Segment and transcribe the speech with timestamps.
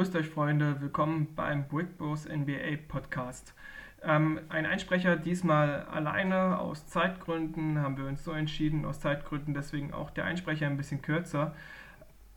[0.00, 3.54] grüßt euch Freunde, willkommen beim Brick Bros NBA Podcast.
[4.02, 9.92] Ähm, ein Einsprecher diesmal alleine aus Zeitgründen, haben wir uns so entschieden, aus Zeitgründen deswegen
[9.92, 11.54] auch der Einsprecher ein bisschen kürzer.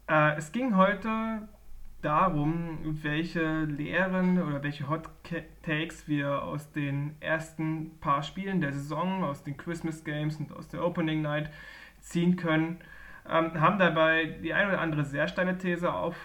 [0.09, 1.47] Äh, es ging heute
[2.01, 5.09] darum, welche Lehren oder welche Hot
[5.61, 10.67] Takes wir aus den ersten paar Spielen der Saison, aus den Christmas Games und aus
[10.67, 11.49] der Opening Night
[12.01, 12.79] ziehen können.
[13.25, 16.17] Ähm, haben dabei die eine oder andere sehr steile These auf,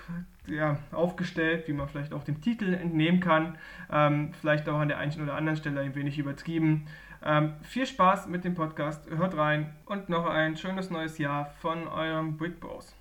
[0.50, 3.58] ja, aufgestellt, wie man vielleicht auch dem Titel entnehmen kann.
[3.90, 6.86] Ähm, vielleicht auch an der einen oder anderen Stelle ein wenig übertrieben.
[7.24, 11.88] Ähm, viel Spaß mit dem Podcast, hört rein und noch ein schönes neues Jahr von
[11.88, 12.94] eurem Brick Bros.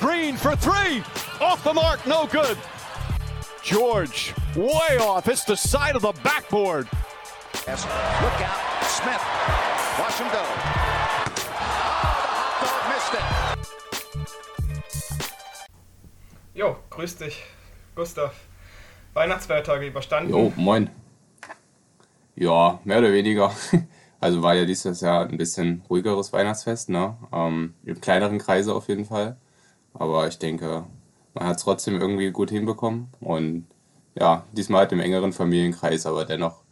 [0.00, 1.02] Green for three.
[1.40, 2.56] Off the mark, no good.
[3.62, 5.28] George, way off.
[5.28, 6.88] It's the side of the backboard.
[7.66, 8.84] Look out.
[8.84, 9.22] Smith.
[9.98, 10.77] Watch him go.
[16.58, 17.44] Jo, grüß dich,
[17.94, 18.34] Gustav.
[19.14, 20.32] Weihnachtsfeiertage überstanden?
[20.32, 20.90] Jo, moin.
[22.34, 23.52] Ja, mehr oder weniger.
[24.20, 27.16] Also war ja dieses Jahr ein bisschen ruhigeres Weihnachtsfest, ne?
[27.32, 29.36] Ähm, Im kleineren Kreise auf jeden Fall.
[29.94, 30.86] Aber ich denke,
[31.34, 33.12] man hat es trotzdem irgendwie gut hinbekommen.
[33.20, 33.68] Und
[34.16, 36.64] ja, diesmal halt im engeren Familienkreis, aber dennoch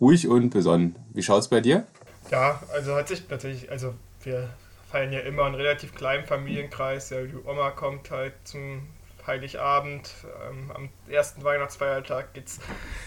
[0.00, 0.94] ruhig und besonnen.
[1.12, 1.84] Wie schaut es bei dir?
[2.30, 4.50] Ja, also hat sich natürlich, also wir
[4.88, 7.10] feiern ja immer einen relativ kleinen Familienkreis.
[7.10, 8.86] Ja, die Oma kommt halt zum
[9.26, 10.12] Heiligabend.
[10.48, 12.60] Ähm, am ersten Weihnachtsfeiertag geht es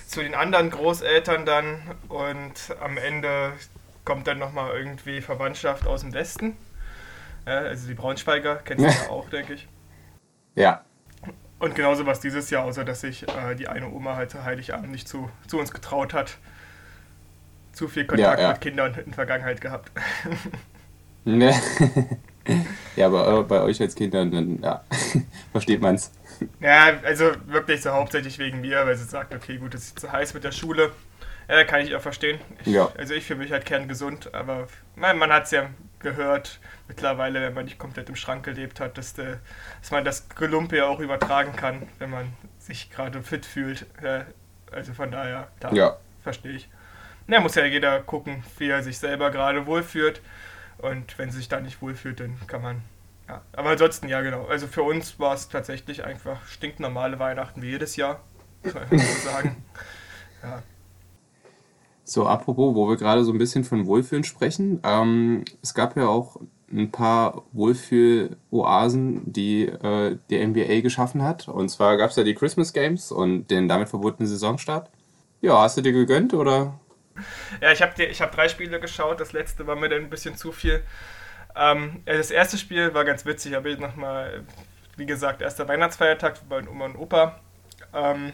[0.07, 3.53] zu den anderen Großeltern dann und am Ende
[4.05, 6.57] kommt dann nochmal irgendwie Verwandtschaft aus dem Westen.
[7.45, 9.67] Ja, also die Braunschweiger, kennst du ja auch, denke ich.
[10.55, 10.83] Ja.
[11.59, 14.91] Und genauso war es dieses Jahr, außer dass sich äh, die eine Oma halt Heiligabend
[14.91, 16.37] nicht zu, zu uns getraut hat
[17.77, 18.51] zu viel Kontakt ja, ja.
[18.53, 19.91] mit Kindern in der Vergangenheit gehabt.
[21.25, 21.53] Ne.
[22.95, 24.83] ja, aber bei euch als Kindern, dann ja,
[25.51, 26.11] versteht man's.
[26.59, 30.11] Ja, also wirklich so hauptsächlich wegen mir, weil sie sagt, okay, gut, es ist zu
[30.11, 30.91] heiß mit der Schule.
[31.47, 32.39] Ja, kann ich auch verstehen.
[32.65, 32.91] Ich, ja.
[32.97, 35.69] Also ich fühle mich halt kerngesund, aber man, man hat es ja
[35.99, 39.37] gehört mittlerweile, wenn man nicht komplett im Schrank gelebt hat, dass, de,
[39.81, 43.85] dass man das Gelumpe ja auch übertragen kann, wenn man sich gerade fit fühlt.
[44.71, 45.97] Also von daher, da ja.
[46.21, 46.69] verstehe ich.
[47.27, 50.21] Na, muss ja jeder gucken, wie er sich selber gerade wohlfühlt.
[50.79, 52.81] Und wenn sich da nicht wohlfühlt, dann kann man.
[53.27, 53.41] Ja.
[53.53, 54.45] Aber ansonsten, ja, genau.
[54.45, 58.21] Also für uns war es tatsächlich einfach stinknormale Weihnachten wie jedes Jahr.
[58.63, 58.71] So
[59.29, 59.55] sagen.
[60.43, 60.61] Ja.
[62.03, 64.79] So, apropos, wo wir gerade so ein bisschen von Wohlfühlen sprechen.
[64.83, 66.39] Ähm, es gab ja auch
[66.71, 71.47] ein paar Wohlfühl-Oasen, die äh, die NBA geschaffen hat.
[71.47, 74.89] Und zwar gab es ja die Christmas Games und den damit verbundenen Saisonstart.
[75.41, 76.79] Ja, hast du dir gegönnt oder
[77.61, 79.19] ja, ich habe hab drei Spiele geschaut.
[79.19, 80.83] Das letzte war mir dann ein bisschen zu viel.
[81.55, 83.57] Ähm, das erste Spiel war ganz witzig.
[83.61, 84.43] Bin ich nochmal,
[84.95, 87.39] wie gesagt, erster Weihnachtsfeiertag bei Oma und Opa.
[87.93, 88.33] Ähm,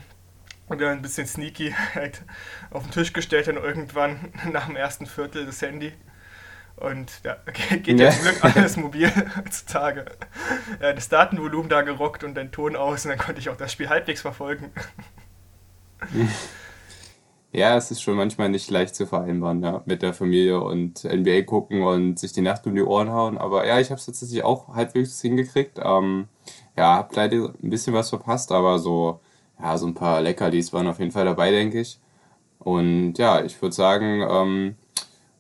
[0.68, 2.24] und dann ein bisschen sneaky halt
[2.72, 5.94] auf den Tisch gestellt dann irgendwann nach dem ersten Viertel das Handy.
[6.76, 7.38] Und ja,
[7.78, 10.06] geht ja zum Glück alles mobil heutzutage.
[10.82, 13.72] Ja, das Datenvolumen da gerockt und den Ton aus und dann konnte ich auch das
[13.72, 14.72] Spiel halbwegs verfolgen.
[17.56, 21.44] Ja, es ist schon manchmal nicht leicht zu vereinbaren, ja, mit der Familie und NBA
[21.44, 23.38] gucken und sich die Nacht um die Ohren hauen.
[23.38, 25.80] Aber ja, ich habe es tatsächlich auch halbwegs hingekriegt.
[25.84, 26.28] Ähm,
[26.76, 29.20] ja, habe leider ein bisschen was verpasst, aber so,
[29.62, 32.00] ja, so ein paar Leckerlis waren auf jeden Fall dabei, denke ich.
[32.60, 34.76] Und ja, ich würde sagen, ähm,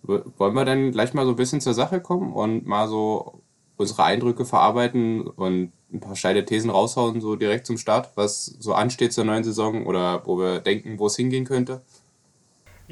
[0.04, 3.42] wollen wir dann gleich mal so ein bisschen zur Sache kommen und mal so
[3.78, 8.74] unsere Eindrücke verarbeiten und ein paar steile Thesen raushauen, so direkt zum Start, was so
[8.74, 11.82] ansteht zur neuen Saison oder wo wir denken, wo es hingehen könnte?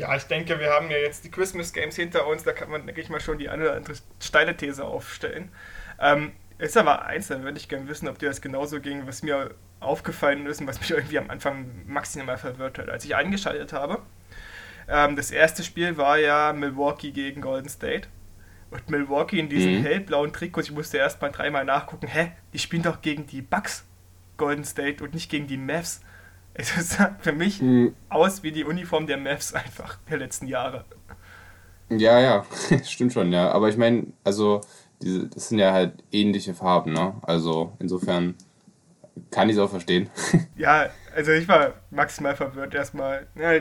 [0.01, 2.87] Ja, ich denke, wir haben ja jetzt die Christmas Games hinter uns, da kann man,
[2.87, 5.51] denke ich mal, schon die eine oder andere steile These aufstellen.
[5.99, 9.21] Ähm, ist aber eins, da würde ich gerne wissen, ob dir das genauso ging, was
[9.21, 12.89] mir aufgefallen ist und was mich irgendwie am Anfang maximal verwirrt hat.
[12.89, 14.01] Als ich eingeschaltet habe,
[14.89, 18.07] ähm, das erste Spiel war ja Milwaukee gegen Golden State.
[18.71, 19.83] Und Milwaukee in diesen mhm.
[19.83, 23.85] hellblauen Trikots, ich musste erst mal dreimal nachgucken, hä, die spielen doch gegen die Bucks
[24.37, 26.01] Golden State und nicht gegen die Mavs.
[26.77, 27.95] Es sah für mich mhm.
[28.09, 30.85] aus wie die Uniform der Mavs einfach der letzten Jahre.
[31.89, 32.45] Ja, ja,
[32.85, 33.51] stimmt schon, ja.
[33.51, 34.61] Aber ich meine, also,
[35.01, 37.15] diese, das sind ja halt ähnliche Farben, ne?
[37.23, 38.35] Also, insofern
[39.29, 40.09] kann ich es auch verstehen.
[40.55, 43.25] Ja, also ich war maximal verwirrt erstmal.
[43.33, 43.53] Ja,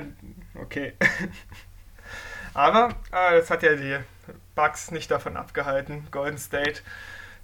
[0.60, 0.92] okay.
[2.52, 3.96] Aber äh, das hat ja die
[4.54, 6.82] Bugs nicht davon abgehalten, Golden State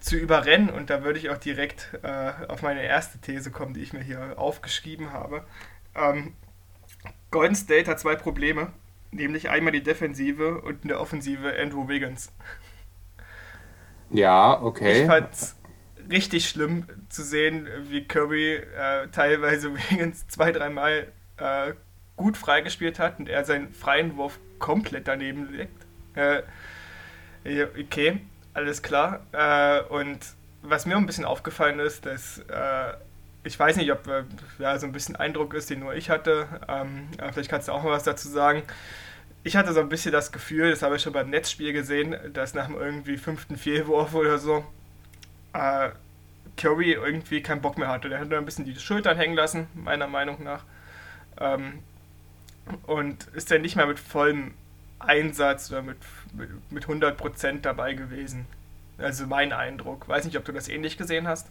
[0.01, 0.71] zu überrennen.
[0.71, 4.03] Und da würde ich auch direkt äh, auf meine erste These kommen, die ich mir
[4.03, 5.45] hier aufgeschrieben habe.
[5.95, 6.35] Ähm,
[7.31, 8.73] Golden State hat zwei Probleme,
[9.11, 12.33] nämlich einmal die Defensive und in der Offensive Andrew Wiggins.
[14.11, 15.03] Ja, okay.
[15.03, 15.57] Ich fand's
[16.11, 21.73] richtig schlimm zu sehen, wie Kirby äh, teilweise Wiggins zwei, dreimal äh,
[22.17, 25.87] gut freigespielt hat und er seinen freien Wurf komplett daneben legt.
[26.15, 26.43] Äh,
[27.79, 28.21] okay,
[28.57, 29.21] alles klar.
[29.33, 30.19] Äh, und
[30.63, 32.95] was mir ein bisschen aufgefallen ist, dass äh,
[33.45, 34.25] ich weiß nicht, ob äh,
[34.59, 36.49] ja, so ein bisschen Eindruck ist, den nur ich hatte.
[36.67, 38.63] Ähm, vielleicht kannst du auch mal was dazu sagen.
[39.45, 42.55] Ich hatte so ein bisschen das Gefühl, das habe ich schon beim Netzspiel gesehen, dass
[42.55, 44.65] nach dem irgendwie fünften Fehlwurf oder so
[45.53, 45.91] äh,
[46.57, 48.09] Curry irgendwie keinen Bock mehr hatte.
[48.09, 50.65] Der hat nur ein bisschen die Schultern hängen lassen, meiner Meinung nach.
[51.39, 51.81] Ähm,
[52.87, 54.55] und ist dann nicht mehr mit vollem
[54.99, 55.99] Einsatz oder mit,
[56.37, 58.47] mit, mit 100% dabei gewesen.
[58.99, 60.09] Also mein Eindruck.
[60.09, 61.49] Weiß nicht, ob du das ähnlich gesehen hast.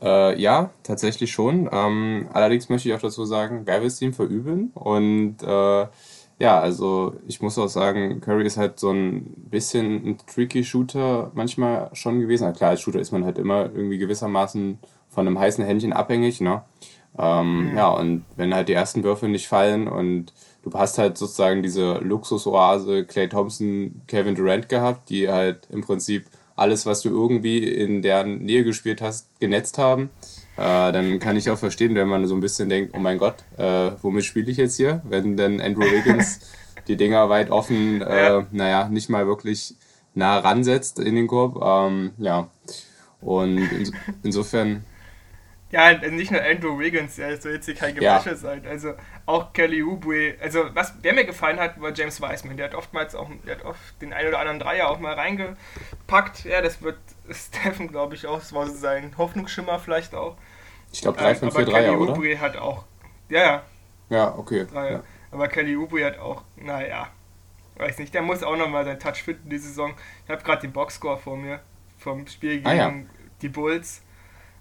[0.00, 1.68] Äh, ja, tatsächlich schon.
[1.72, 4.70] Ähm, allerdings möchte ich auch dazu sagen, wer will es ihm verübeln?
[4.74, 5.86] Und äh,
[6.38, 11.30] ja, also ich muss auch sagen, Curry ist halt so ein bisschen ein tricky Shooter
[11.34, 12.44] manchmal schon gewesen.
[12.44, 16.40] Ja, klar, als Shooter ist man halt immer irgendwie gewissermaßen von einem heißen Händchen abhängig,
[16.40, 16.62] ne?
[17.16, 17.76] Ähm, mhm.
[17.76, 20.32] Ja, und wenn halt die ersten Würfe nicht fallen und
[20.62, 26.26] du hast halt sozusagen diese Luxusoase Clay Thompson, Kevin Durant gehabt, die halt im Prinzip
[26.56, 30.10] alles, was du irgendwie in deren Nähe gespielt hast, genetzt haben.
[30.56, 33.36] Äh, dann kann ich auch verstehen, wenn man so ein bisschen denkt, oh mein Gott,
[33.56, 35.02] äh, womit spiele ich jetzt hier?
[35.08, 36.40] Wenn dann Andrew Wiggins
[36.88, 38.46] die Dinger weit offen, äh, ja.
[38.50, 39.74] naja, nicht mal wirklich
[40.14, 41.62] nah ransetzt in den Korb.
[41.62, 42.48] Ähm, ja,
[43.22, 44.84] und in, insofern
[45.72, 48.36] ja, also nicht nur Andrew Wiggins, der soll jetzt hier kein Gebäsche ja.
[48.36, 48.66] sein.
[48.68, 48.92] Also
[49.24, 50.34] auch Kelly Oubre.
[50.40, 52.58] Also was der mir gefallen hat, war James Wiseman.
[52.58, 56.44] Der hat oftmals auch, der hat oft den einen oder anderen Dreier auch mal reingepackt.
[56.44, 56.98] Ja, das wird
[57.30, 58.38] Stephen, glaube ich, auch.
[58.38, 60.36] Das war so sein Hoffnungsschimmer vielleicht auch.
[60.92, 62.12] Ich glaube 3 von 4 Dreier, oder?
[62.12, 62.84] Oubre hat auch,
[63.30, 63.62] ja, ja.
[64.10, 64.66] Ja, okay.
[64.74, 65.02] Ja.
[65.30, 67.08] Aber Kelly Oubre hat auch, naja,
[67.76, 69.94] weiß nicht, der muss auch nochmal seinen Touch finden die Saison.
[70.26, 71.60] Ich habe gerade den Boxscore vor mir
[71.96, 72.92] vom Spiel gegen ah, ja.
[73.40, 74.02] die Bulls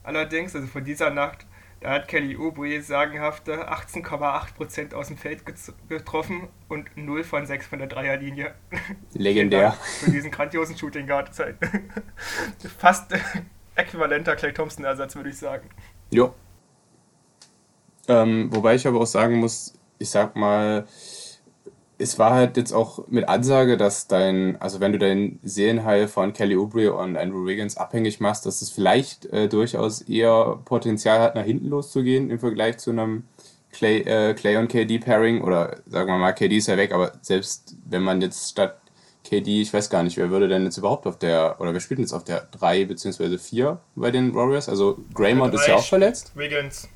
[0.03, 1.45] allerdings, also von dieser Nacht,
[1.81, 5.44] da hat Kelly Oubre sagenhafte 18,8% aus dem Feld
[5.89, 8.53] getroffen und 0 von 6 von der Dreierlinie.
[9.13, 9.71] Legendär.
[10.00, 11.31] Für diesen grandiosen Shooting Guard.
[11.39, 11.57] Halt
[12.77, 13.12] fast
[13.74, 15.69] äquivalenter Clay Thompson-Ersatz, würde ich sagen.
[16.12, 16.36] Jo.
[18.07, 20.86] Ähm, wobei ich aber auch sagen muss, ich sag mal,
[22.01, 26.33] es war halt jetzt auch mit Ansage, dass dein, also wenn du dein Seelenheil von
[26.33, 31.36] Kelly Oubre und Andrew Wiggins abhängig machst, dass es vielleicht äh, durchaus eher Potenzial hat,
[31.36, 33.24] nach hinten loszugehen im Vergleich zu einem
[33.71, 37.13] Clay, äh, Clay und KD Pairing oder sagen wir mal, KD ist ja weg, aber
[37.21, 38.77] selbst wenn man jetzt statt
[39.24, 42.00] KD, ich weiß gar nicht, wer würde denn jetzt überhaupt auf der, oder wer spielt
[42.00, 43.38] denn jetzt auf der 3 bzw.
[43.38, 44.68] 4 bei den Warriors?
[44.68, 46.31] Also Draymond ist ja auch verletzt.
[46.36, 46.89] Wiggins.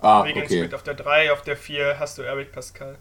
[0.00, 0.56] Ah, Wiggins okay.
[0.58, 2.96] spielt auf der 3, auf der 4 hast du Eric Pascal.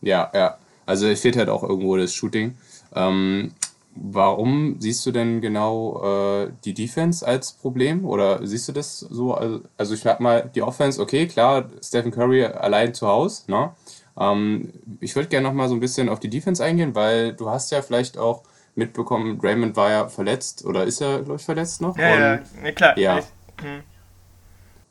[0.00, 0.58] Ja, ja.
[0.86, 2.56] Also es fehlt halt auch irgendwo das Shooting.
[2.94, 3.52] Ähm,
[3.94, 8.04] warum siehst du denn genau äh, die Defense als Problem?
[8.04, 9.34] Oder siehst du das so?
[9.34, 13.70] Also ich sag mal, die Offense, okay, klar, Stephen Curry allein zu Hause, ne?
[14.18, 17.48] Ähm, ich würde gerne noch mal so ein bisschen auf die Defense eingehen, weil du
[17.50, 18.42] hast ja vielleicht auch
[18.74, 21.96] mitbekommen, Raymond war ja verletzt oder ist er, glaube ich, verletzt noch?
[21.98, 22.98] Ja, Und, ja, klar.
[22.98, 23.16] Ja.
[23.60, 23.82] Hm.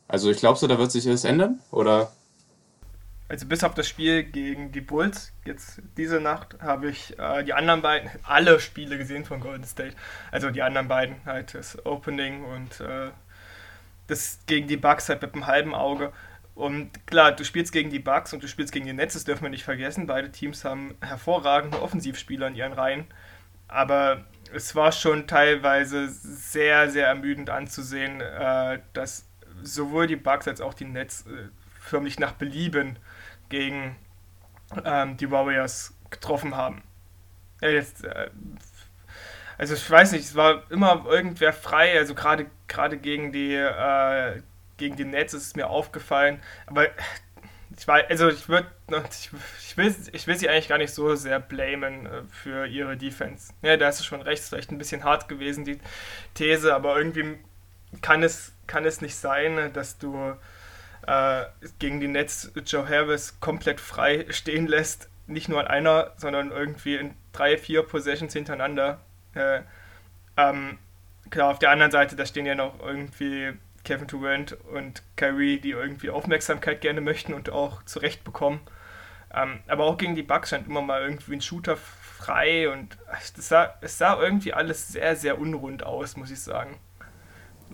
[0.08, 1.60] Also ich glaube so, da wird sich das ändern?
[1.72, 2.12] Oder?
[3.30, 7.54] Also bis auf das Spiel gegen die Bulls, jetzt diese Nacht, habe ich äh, die
[7.54, 9.96] anderen beiden, alle Spiele gesehen von Golden State.
[10.32, 13.12] Also die anderen beiden, halt das Opening und äh,
[14.08, 16.14] das gegen die Bucks halt mit einem halben Auge.
[16.56, 19.44] Und klar, du spielst gegen die Bucks und du spielst gegen die Nets, das dürfen
[19.44, 20.08] wir nicht vergessen.
[20.08, 23.06] Beide Teams haben hervorragende Offensivspieler in ihren Reihen.
[23.68, 24.24] Aber
[24.54, 29.28] es war schon teilweise sehr, sehr ermüdend anzusehen, äh, dass
[29.62, 31.50] sowohl die Bucks als auch die Nets äh,
[31.80, 32.98] förmlich nach Belieben
[33.50, 33.96] gegen
[34.84, 36.84] ähm, die Warriors getroffen haben.
[37.62, 38.30] Ja, jetzt, äh,
[39.58, 44.42] also ich weiß nicht, es war immer irgendwer frei, also gerade gerade gegen die äh,
[44.78, 46.88] gegen die Nets ist es mir aufgefallen, aber
[47.76, 48.68] ich weiß, also ich würde
[49.10, 52.96] ich, ich, will, ich will sie eigentlich gar nicht so sehr blamen äh, für ihre
[52.96, 53.54] Defense.
[53.62, 55.80] Ja, da ist es schon recht, ist vielleicht ein bisschen hart gewesen, die
[56.34, 57.38] These, aber irgendwie
[58.02, 60.36] kann es, kann es nicht sein, dass du
[61.08, 61.46] äh,
[61.80, 65.10] gegen die Nets Joe Harris komplett frei stehen lässt.
[65.26, 69.00] Nicht nur an einer, sondern irgendwie in drei, vier Possessions hintereinander.
[69.34, 69.62] Äh,
[70.38, 70.78] ähm,
[71.30, 75.72] klar, auf der anderen Seite, da stehen ja noch irgendwie Kevin Durant und Kyrie, die
[75.72, 78.60] irgendwie Aufmerksamkeit gerne möchten und auch zurecht bekommen.
[79.34, 83.34] Ähm, aber auch gegen die Bucks scheint immer mal irgendwie ein Shooter frei und es
[83.48, 86.78] sah, es sah irgendwie alles sehr, sehr unrund aus, muss ich sagen.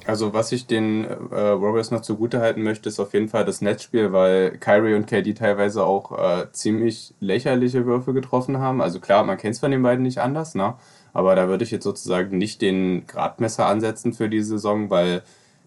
[0.05, 3.61] Also was ich den äh, Warriors noch zugute halten möchte, ist auf jeden Fall das
[3.61, 8.81] Netzspiel, weil Kyrie und KD teilweise auch äh, ziemlich lächerliche Würfe getroffen haben.
[8.81, 10.75] Also klar, man kennt es von den beiden nicht anders, ne?
[11.13, 15.21] Aber da würde ich jetzt sozusagen nicht den Gradmesser ansetzen für die Saison, weil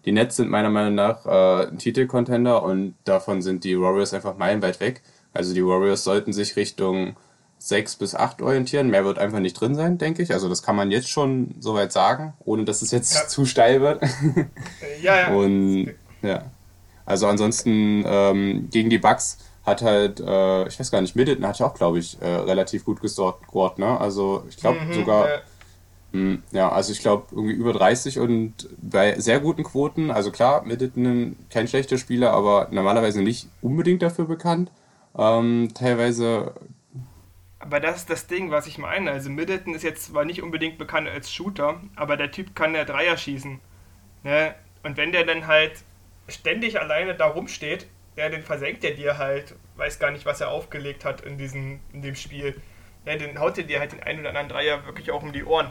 [0.05, 4.37] die Nets sind meiner Meinung nach äh, ein Titelcontender und davon sind die Warriors einfach
[4.37, 5.01] meilenweit weg.
[5.33, 7.15] Also die Warriors sollten sich Richtung
[7.59, 8.89] 6 bis 8 orientieren.
[8.89, 10.33] Mehr wird einfach nicht drin sein, denke ich.
[10.33, 13.27] Also das kann man jetzt schon soweit sagen, ohne dass es jetzt ja.
[13.27, 14.01] zu steil wird.
[15.01, 15.27] ja, ja.
[15.33, 16.43] Und ja.
[17.05, 21.59] Also ansonsten ähm, gegen die Bucks hat halt, äh, ich weiß gar nicht, Middleton hat
[21.59, 23.99] ja auch, glaube ich, äh, relativ gut gescored, ne?
[23.99, 25.39] Also ich glaube mhm, sogar, äh.
[26.11, 30.63] mh, ja, also ich glaube irgendwie über 30 und bei sehr guten Quoten, also klar,
[30.63, 34.71] Middleton kein schlechter Spieler, aber normalerweise nicht unbedingt dafür bekannt.
[35.17, 36.53] Ähm, teilweise
[37.67, 39.11] aber das ist das Ding, was ich meine.
[39.11, 42.85] Also Middleton ist jetzt zwar nicht unbedingt bekannt als Shooter, aber der Typ kann ja
[42.85, 43.59] Dreier schießen.
[44.23, 44.55] Ne?
[44.83, 45.73] Und wenn der dann halt
[46.29, 50.49] ständig alleine da rumsteht, ja, dann versenkt er dir halt, weiß gar nicht, was er
[50.49, 52.55] aufgelegt hat in, diesem, in dem Spiel.
[53.05, 55.43] Ja, dann haut er dir halt den einen oder anderen Dreier wirklich auch um die
[55.43, 55.69] Ohren.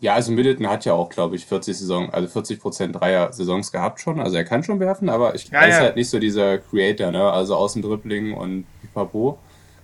[0.00, 4.00] Ja, also Middleton hat ja auch, glaube ich, 40 Saison, also 40 Prozent Dreier-Saisons gehabt
[4.00, 4.20] schon.
[4.20, 5.80] Also er kann schon werfen, aber ich ja, er ist ja.
[5.82, 7.30] halt nicht so dieser Creator, ne?
[7.30, 9.38] Also Außendribbling und Pipapo.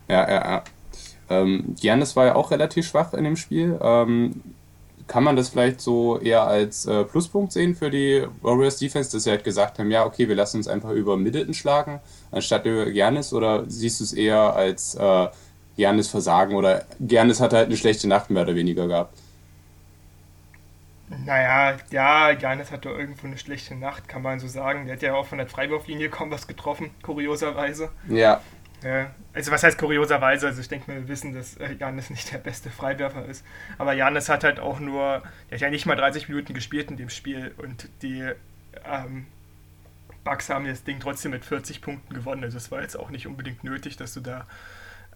[0.08, 0.64] Ja, ja, ja.
[1.30, 3.78] Ähm, Giannis war ja auch relativ schwach in dem Spiel.
[3.82, 4.42] Ähm,
[5.06, 9.24] kann man das vielleicht so eher als äh, Pluspunkt sehen für die Warriors Defense, dass
[9.24, 12.00] sie halt gesagt haben, ja, okay, wir lassen uns einfach über Middleton schlagen,
[12.30, 15.28] anstatt über Giannis, oder siehst du es eher als äh,
[15.76, 19.18] Giannis Versagen oder Giannis hat halt eine schlechte Nacht mehr oder weniger gehabt?
[21.24, 24.86] Naja, ja, Janis hatte irgendwo eine schlechte Nacht, kann man so sagen.
[24.86, 27.90] Der hat ja auch von der Freiwurflinie kaum was getroffen, kurioserweise.
[28.08, 28.40] Ja.
[28.84, 30.46] Ja, also was heißt kurioserweise?
[30.46, 33.44] Also ich denke, wir wissen, dass äh, Janis nicht der beste Freiwerfer ist.
[33.78, 36.98] Aber Janis hat halt auch nur, der hat ja nicht mal 30 Minuten gespielt in
[36.98, 38.30] dem Spiel und die
[38.84, 39.26] ähm,
[40.22, 42.44] Bucks haben das Ding trotzdem mit 40 Punkten gewonnen.
[42.44, 44.46] Also es war jetzt auch nicht unbedingt nötig, dass du da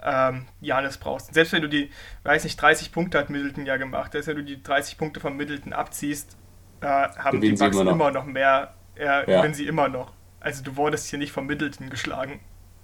[0.02, 1.28] ähm, Janis brauchst.
[1.28, 1.90] Und selbst wenn du die,
[2.22, 5.36] weiß nicht, 30 Punkte hat Middleton ja gemacht, dass wenn du die 30 Punkte von
[5.36, 6.36] Middleton abziehst,
[6.80, 9.24] äh, haben Gewinnen die Bucks immer noch, immer noch mehr, äh, ja.
[9.24, 10.12] gewinnen sie immer noch.
[10.40, 12.40] Also du wurdest hier nicht von Middleton geschlagen.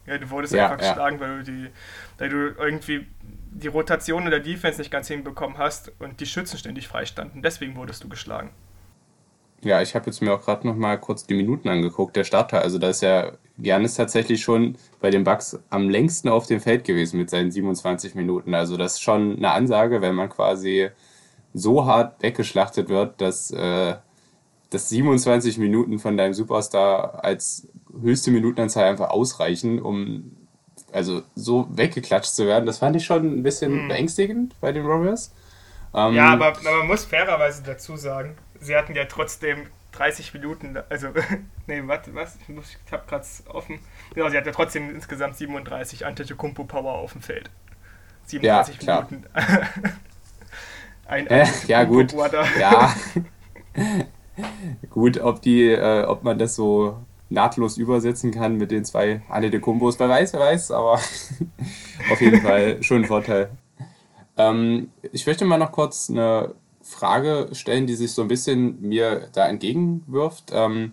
[0.06, 0.92] Ja, du wurdest ja, einfach ja.
[0.92, 1.70] geschlagen, weil du, die,
[2.18, 3.06] weil du irgendwie
[3.50, 7.42] die Rotation in der Defense nicht ganz hinbekommen hast und die Schützen ständig freistanden.
[7.42, 8.50] Deswegen wurdest du geschlagen.
[9.62, 12.60] Ja, ich habe jetzt mir auch gerade noch mal kurz die Minuten angeguckt, der Starter.
[12.60, 16.84] Also da ist ja Janis tatsächlich schon bei den Bucks am längsten auf dem Feld
[16.84, 18.54] gewesen mit seinen 27 Minuten.
[18.54, 20.90] Also das ist schon eine Ansage, wenn man quasi
[21.54, 23.94] so hart weggeschlachtet wird, dass, äh,
[24.74, 27.68] dass 27 Minuten von deinem Superstar als
[28.00, 30.36] höchste Minutenanzahl einfach ausreichen, um
[30.92, 32.66] also so weggeklatscht zu werden.
[32.66, 33.88] Das fand ich schon ein bisschen mhm.
[33.88, 35.32] beängstigend bei den Warriors.
[35.94, 40.76] Ähm, ja, aber, aber, man muss fairerweise dazu sagen, sie hatten ja trotzdem 30 Minuten,
[40.88, 41.08] also,
[41.66, 42.36] nee, warte, was?
[42.42, 43.78] Ich, muss, ich hab grad offen.
[44.14, 47.50] Genau, sie hat ja trotzdem insgesamt 37 Antetokounmpo Power auf dem Feld.
[48.26, 49.26] 37 ja, Minuten.
[51.06, 52.12] Ein äh, ja, gut.
[52.58, 52.94] Ja.
[54.90, 56.96] gut, ob die, äh, ob man das so
[57.30, 60.92] nahtlos übersetzen kann mit den zwei Antetokounmpos, wer weiß, wer weiß, aber
[62.12, 63.50] auf jeden Fall schon ein Vorteil.
[64.36, 69.28] Ähm, ich möchte mal noch kurz eine Frage stellen, die sich so ein bisschen mir
[69.32, 70.50] da entgegenwirft.
[70.52, 70.92] Ähm,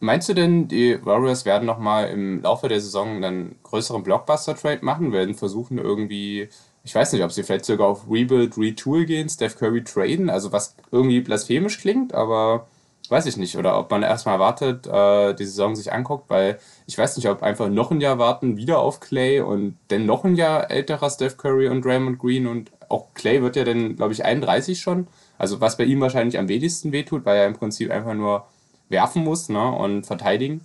[0.00, 5.12] meinst du denn, die Warriors werden nochmal im Laufe der Saison einen größeren Blockbuster-Trade machen,
[5.12, 6.48] werden versuchen irgendwie,
[6.86, 10.52] ich weiß nicht, ob sie vielleicht sogar auf Rebuild, Retool gehen, Steph Curry traden, also
[10.52, 12.68] was irgendwie blasphemisch klingt, aber
[13.08, 13.56] weiß ich nicht.
[13.56, 17.42] Oder ob man erstmal wartet, äh, die Saison sich anguckt, weil ich weiß nicht, ob
[17.42, 21.36] einfach noch ein Jahr warten, wieder auf Clay und dann noch ein Jahr älterer Steph
[21.36, 25.08] Curry und Draymond Green und auch Clay wird ja dann, glaube ich, 31 schon.
[25.38, 28.46] Also was bei ihm wahrscheinlich am wenigsten wehtut, weil er im Prinzip einfach nur
[28.88, 30.60] werfen muss ne, und verteidigen.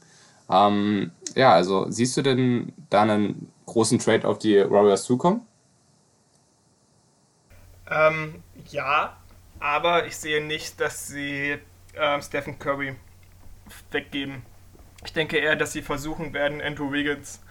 [0.51, 5.41] Ähm, ja, also siehst du denn da einen großen Trade auf die Warriors zukommen?
[7.91, 9.17] Ähm, ja,
[9.59, 11.57] aber ich sehe nicht, dass sie
[11.93, 12.95] äh, Stephen Curry
[13.91, 14.43] weggeben.
[15.03, 17.41] Ich denke eher, dass sie versuchen werden, Andrew Wiggins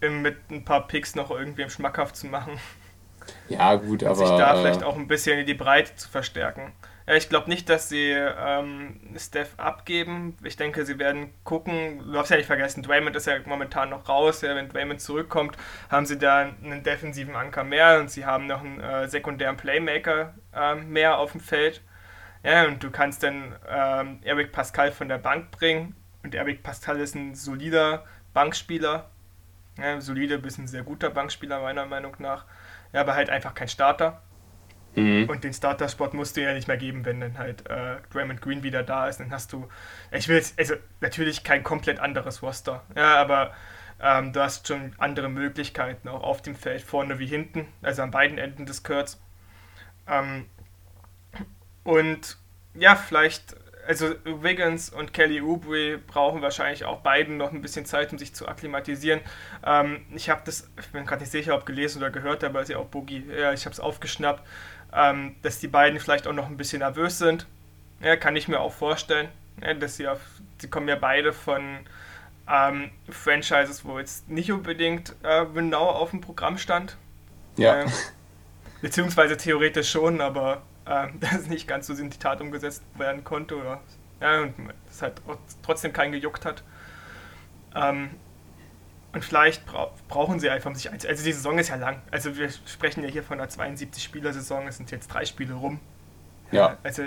[0.00, 2.60] mit ein paar Picks noch irgendwie schmackhaft zu machen.
[3.48, 4.14] Ja, gut, aber.
[4.14, 6.72] Sich da vielleicht auch ein bisschen in die Breite zu verstärken.
[7.08, 10.36] Ja, ich glaube nicht, dass sie ähm, Steph abgeben.
[10.44, 12.00] Ich denke, sie werden gucken.
[12.12, 14.42] Du hast ja nicht vergessen, Draymond ist ja momentan noch raus.
[14.42, 15.56] Ja, wenn Draymond zurückkommt,
[15.90, 20.34] haben sie da einen defensiven Anker mehr und sie haben noch einen äh, sekundären Playmaker
[20.54, 21.80] äh, mehr auf dem Feld.
[22.42, 25.96] Ja, und du kannst dann ähm, Eric Pascal von der Bank bringen.
[26.22, 29.08] Und Eric Pascal ist ein solider Bankspieler.
[29.78, 32.44] Ja, solide bis ein sehr guter Bankspieler, meiner Meinung nach.
[32.92, 34.20] Ja, aber halt einfach kein Starter.
[34.94, 35.28] Mhm.
[35.28, 38.62] Und den Starter-Spot musst du ja nicht mehr geben, wenn dann halt äh, Draymond Green
[38.62, 39.20] wieder da ist.
[39.20, 39.68] Dann hast du,
[40.10, 43.54] ich will jetzt, also natürlich kein komplett anderes Roster, ja, aber
[44.00, 48.10] ähm, du hast schon andere Möglichkeiten, auch auf dem Feld, vorne wie hinten, also an
[48.10, 49.20] beiden Enden des Kurts.
[50.06, 50.46] Ähm,
[51.82, 52.38] und
[52.74, 58.12] ja, vielleicht, also Wiggins und Kelly Oubre brauchen wahrscheinlich auch beiden noch ein bisschen Zeit,
[58.12, 59.20] um sich zu akklimatisieren.
[59.64, 62.68] Ähm, ich habe das, ich bin gerade nicht sicher, ob gelesen oder gehört, aber ist
[62.68, 64.46] ja auch Boogie, ja, ich habe es aufgeschnappt,
[64.92, 67.46] ähm, dass die beiden vielleicht auch noch ein bisschen nervös sind.
[68.00, 69.28] Ja, kann ich mir auch vorstellen,
[69.60, 70.20] ja, dass sie auf,
[70.58, 71.80] sie kommen ja beide von
[72.48, 76.96] ähm, Franchises, wo jetzt nicht unbedingt äh, genau auf dem Programm stand.
[77.56, 77.82] Ja.
[77.82, 77.92] Ähm,
[78.80, 83.56] beziehungsweise theoretisch schon, aber äh, das nicht ganz so in die Tat umgesetzt werden konnte
[83.56, 83.80] oder
[84.20, 84.54] ja, und
[84.90, 85.20] es halt
[85.62, 86.62] trotzdem keinen gejuckt hat.
[87.74, 88.10] Ähm,
[89.18, 92.00] und vielleicht bra brauchen sie einfach um sich Also die Saison ist ja lang.
[92.12, 94.68] Also wir sprechen ja hier von einer 72-Spieler-Saison.
[94.68, 95.80] Es sind jetzt drei Spiele rum.
[96.52, 96.78] Ja.
[96.84, 97.02] Also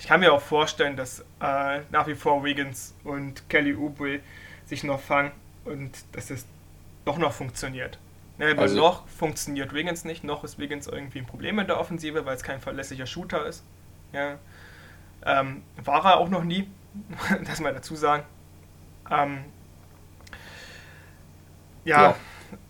[0.00, 4.18] ich kann mir auch vorstellen, dass äh, nach wie vor Wiggins und Kelly Oubre
[4.66, 5.30] sich noch fangen
[5.64, 6.44] und dass es
[7.04, 8.00] doch noch funktioniert.
[8.38, 12.26] Ne, also, noch funktioniert Wiggins nicht, noch ist Wiggins irgendwie ein Problem in der Offensive,
[12.26, 13.62] weil es kein verlässlicher Shooter ist.
[14.12, 14.38] Ja.
[15.24, 16.68] Ähm, war er auch noch nie,
[17.44, 18.24] das mal dazu sagen.
[19.08, 19.44] Ähm,
[21.84, 22.16] ja, ja,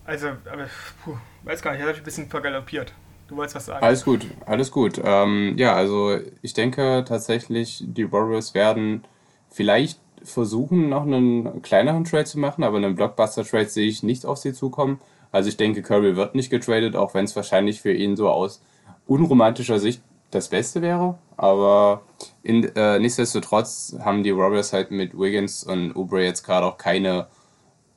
[0.05, 0.67] also, aber,
[1.03, 2.93] puh, weiß gar nicht, ich habe ein bisschen vergaloppiert.
[3.29, 3.85] Du wolltest was sagen.
[3.85, 5.01] Alles gut, alles gut.
[5.03, 9.05] Ähm, ja, also ich denke tatsächlich, die Warriors werden
[9.51, 14.39] vielleicht versuchen, noch einen kleineren Trade zu machen, aber einen Blockbuster-Trade sehe ich nicht auf
[14.39, 15.01] sie zukommen.
[15.33, 18.63] Also ich denke, Curry wird nicht getradet, auch wenn es wahrscheinlich für ihn so aus
[19.07, 21.19] unromantischer Sicht das Beste wäre.
[21.37, 22.03] Aber
[22.43, 27.27] in, äh, nichtsdestotrotz haben die Warriors halt mit Wiggins und Oubre jetzt gerade auch keine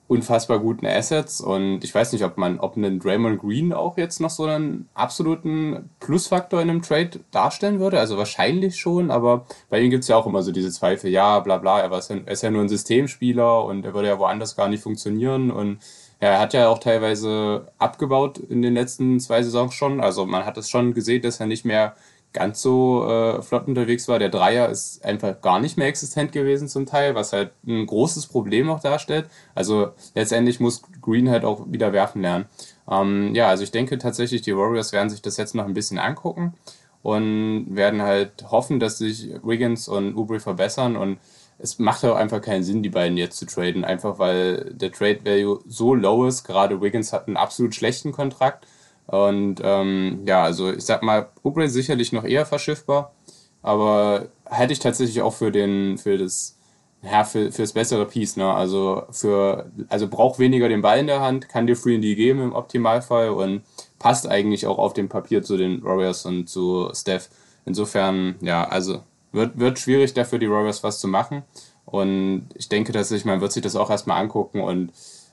[0.08, 4.22] unfassbar guten Assets und ich weiß nicht, ob man, ob ein Draymond Green auch jetzt
[4.22, 8.00] noch so einen absoluten Plusfaktor in einem Trade darstellen würde.
[8.00, 11.40] Also wahrscheinlich schon, aber bei ihm gibt es ja auch immer so diese Zweifel, ja,
[11.42, 14.56] bla bla, er, ja, er ist ja nur ein Systemspieler und er würde ja woanders
[14.56, 15.80] gar nicht funktionieren und
[16.22, 20.02] ja, er hat ja auch teilweise abgebaut in den letzten zwei Saisons schon.
[20.02, 21.96] Also man hat es schon gesehen, dass er nicht mehr
[22.38, 24.20] ganz so äh, flott unterwegs war.
[24.20, 28.28] Der Dreier ist einfach gar nicht mehr existent gewesen zum Teil, was halt ein großes
[28.28, 29.28] Problem auch darstellt.
[29.56, 32.46] Also letztendlich muss Green halt auch wieder werfen lernen.
[32.90, 36.00] Ähm, ja, also ich denke tatsächlich, die Warriors werden sich das jetzt noch ein bisschen
[36.00, 36.54] angucken
[37.02, 41.20] und werden halt hoffen, dass sich Wiggins und Oubre verbessern und
[41.60, 45.20] es macht auch einfach keinen Sinn, die beiden jetzt zu traden, einfach weil der Trade
[45.24, 46.44] Value so low ist.
[46.44, 48.68] Gerade Wiggins hat einen absolut schlechten Kontrakt.
[49.08, 53.14] Und ähm, ja, also ich sag mal, Oubre sicherlich noch eher verschiffbar,
[53.62, 56.58] aber hätte ich tatsächlich auch für den, für das,
[57.02, 58.54] ja, für, für das bessere Piece, ne?
[58.54, 62.42] Also für, also braucht weniger den Ball in der Hand, kann dir Free D geben
[62.42, 63.62] im Optimalfall und
[63.98, 67.30] passt eigentlich auch auf dem Papier zu den Warriors und zu Steph.
[67.66, 71.44] Insofern, ja, also wird, wird schwierig dafür die Warriors was zu machen.
[71.86, 74.92] Und ich denke, dass ich, man wird sich das auch erstmal angucken und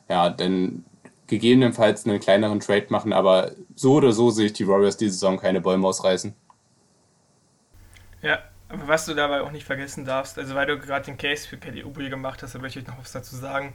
[0.09, 0.85] ja, dann
[1.27, 5.39] gegebenenfalls einen kleineren Trade machen, aber so oder so sehe ich die Warriors diese Saison
[5.39, 6.35] keine Bäume ausreißen.
[8.23, 11.47] Ja, aber was du dabei auch nicht vergessen darfst, also weil du gerade den Case
[11.47, 13.75] für Kelly Oubre gemacht hast, da möchte ich noch was dazu sagen.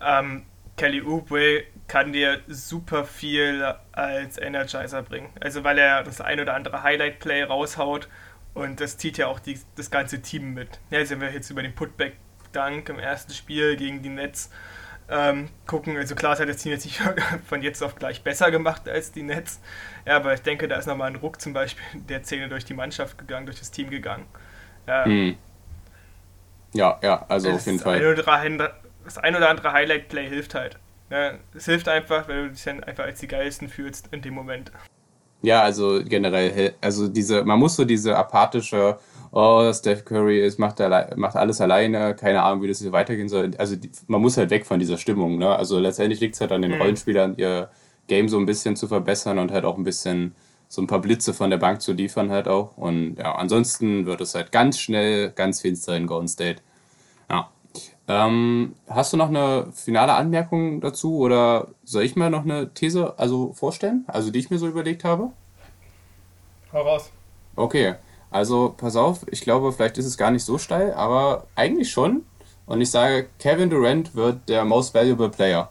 [0.00, 0.44] Ähm,
[0.76, 5.30] Kelly Oubre kann dir super viel als Energizer bringen.
[5.40, 8.08] Also weil er das ein oder andere Highlight-Play raushaut
[8.54, 10.78] und das zieht ja auch die, das ganze Team mit.
[10.90, 14.50] Ja, sind wir jetzt über den Putback-Dank im ersten Spiel gegen die Nets
[15.10, 15.96] ähm, gucken.
[15.96, 17.00] Also klar, hat das Team jetzt nicht
[17.48, 19.60] von jetzt auf gleich besser gemacht als die Nets.
[20.06, 22.74] Ja, aber ich denke, da ist nochmal ein Ruck zum Beispiel der Zähne durch die
[22.74, 24.26] Mannschaft gegangen, durch das Team gegangen.
[24.86, 25.36] Ja, hm.
[26.72, 28.16] ja, ja, also auf jeden Fall.
[28.26, 28.62] Ein
[29.04, 30.78] das ein oder andere Highlight-Play hilft halt.
[31.10, 34.34] Ja, es hilft einfach, weil du dich dann einfach als die geilsten fühlst in dem
[34.34, 34.70] Moment.
[35.40, 38.98] Ja, also generell, also diese, man muss so diese apathische
[39.38, 40.80] oh, Steph Curry ist, macht,
[41.16, 43.52] macht alles alleine, keine Ahnung, wie das hier weitergehen soll.
[43.56, 45.38] Also die, man muss halt weg von dieser Stimmung.
[45.38, 45.48] Ne?
[45.54, 46.80] Also letztendlich liegt es halt an den mhm.
[46.80, 47.70] Rollenspielern, ihr
[48.08, 50.34] Game so ein bisschen zu verbessern und halt auch ein bisschen
[50.66, 52.76] so ein paar Blitze von der Bank zu liefern halt auch.
[52.76, 56.60] Und ja, ansonsten wird es halt ganz schnell ganz finster in Golden State.
[57.30, 57.48] Ja.
[58.08, 63.18] Ähm, hast du noch eine finale Anmerkung dazu oder soll ich mal noch eine These
[63.18, 65.30] also vorstellen, also die ich mir so überlegt habe?
[66.72, 67.12] Hau raus.
[67.54, 67.94] Okay.
[68.30, 72.24] Also pass auf, ich glaube, vielleicht ist es gar nicht so steil, aber eigentlich schon.
[72.66, 75.70] Und ich sage, Kevin Durant wird der Most Valuable Player.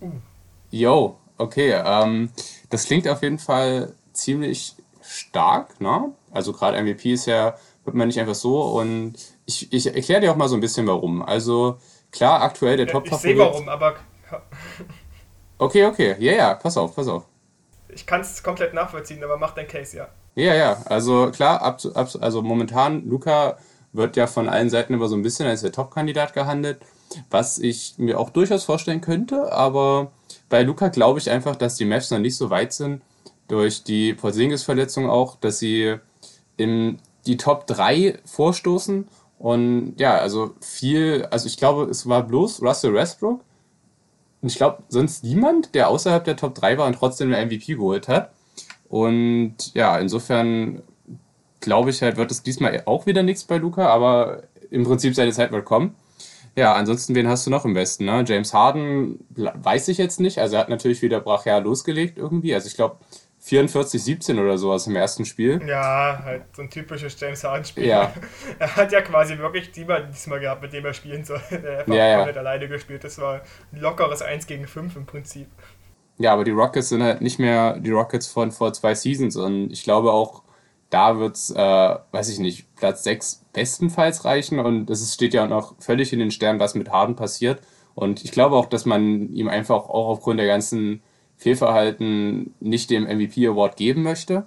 [0.00, 0.10] Uh.
[0.70, 1.80] Yo, okay.
[1.84, 2.30] Ähm,
[2.70, 6.12] das klingt auf jeden Fall ziemlich stark, ne?
[6.32, 8.60] Also gerade MVP ist ja, wird man nicht einfach so.
[8.60, 9.14] Und
[9.46, 11.22] ich, ich erkläre dir auch mal so ein bisschen warum.
[11.22, 11.76] Also
[12.10, 13.30] klar, aktuell der ja, Top-Favorit.
[13.30, 13.94] Ich sehe warum, aber...
[15.58, 16.16] okay, okay.
[16.18, 17.24] Ja, ja, pass auf, pass auf
[17.94, 20.08] ich kann es komplett nachvollziehen, aber mach dein Case, ja.
[20.34, 23.56] Ja, ja, also klar, ab, ab, also momentan, Luca
[23.92, 26.78] wird ja von allen Seiten immer so ein bisschen als der Top-Kandidat gehandelt,
[27.30, 30.10] was ich mir auch durchaus vorstellen könnte, aber
[30.48, 33.02] bei Luca glaube ich einfach, dass die Mavs noch nicht so weit sind,
[33.46, 35.96] durch die Porzingis-Verletzung auch, dass sie
[36.56, 39.06] in die Top 3 vorstoßen
[39.38, 43.40] und ja, also viel, also ich glaube, es war bloß Russell Westbrook
[44.44, 47.76] und ich glaube sonst niemand, der außerhalb der Top 3 war und trotzdem eine MVP
[47.76, 48.30] geholt hat.
[48.90, 50.82] Und ja, insofern
[51.60, 55.32] glaube ich halt, wird es diesmal auch wieder nichts bei Luca, aber im Prinzip seine
[55.32, 55.94] Zeit wird kommen.
[56.56, 58.04] Ja, ansonsten, wen hast du noch im Westen?
[58.04, 58.22] Ne?
[58.26, 60.38] James Harden weiß ich jetzt nicht.
[60.38, 62.54] Also er hat natürlich wieder brachial losgelegt irgendwie.
[62.54, 62.96] Also ich glaube
[63.44, 65.60] 44-17 oder sowas im ersten Spiel.
[65.66, 67.86] Ja, halt so ein typisches James Harden-Spiel.
[67.86, 68.12] Ja.
[68.58, 71.40] Er hat ja quasi wirklich niemanden diesmal gehabt, mit dem er spielen soll.
[71.50, 72.16] Er hat Ja, ja.
[72.16, 73.04] komplett alleine gespielt.
[73.04, 75.48] Das war ein lockeres 1 gegen 5 im Prinzip.
[76.16, 79.70] Ja, aber die Rockets sind halt nicht mehr die Rockets von vor zwei Seasons und
[79.72, 80.42] ich glaube auch,
[80.88, 85.74] da wird's, äh, weiß ich nicht, Platz 6 bestenfalls reichen und es steht ja noch
[85.80, 87.60] völlig in den Sternen, was mit Harden passiert.
[87.96, 91.02] Und ich glaube auch, dass man ihm einfach auch aufgrund der ganzen
[91.36, 94.44] Fehlverhalten nicht den MVP Award geben möchte.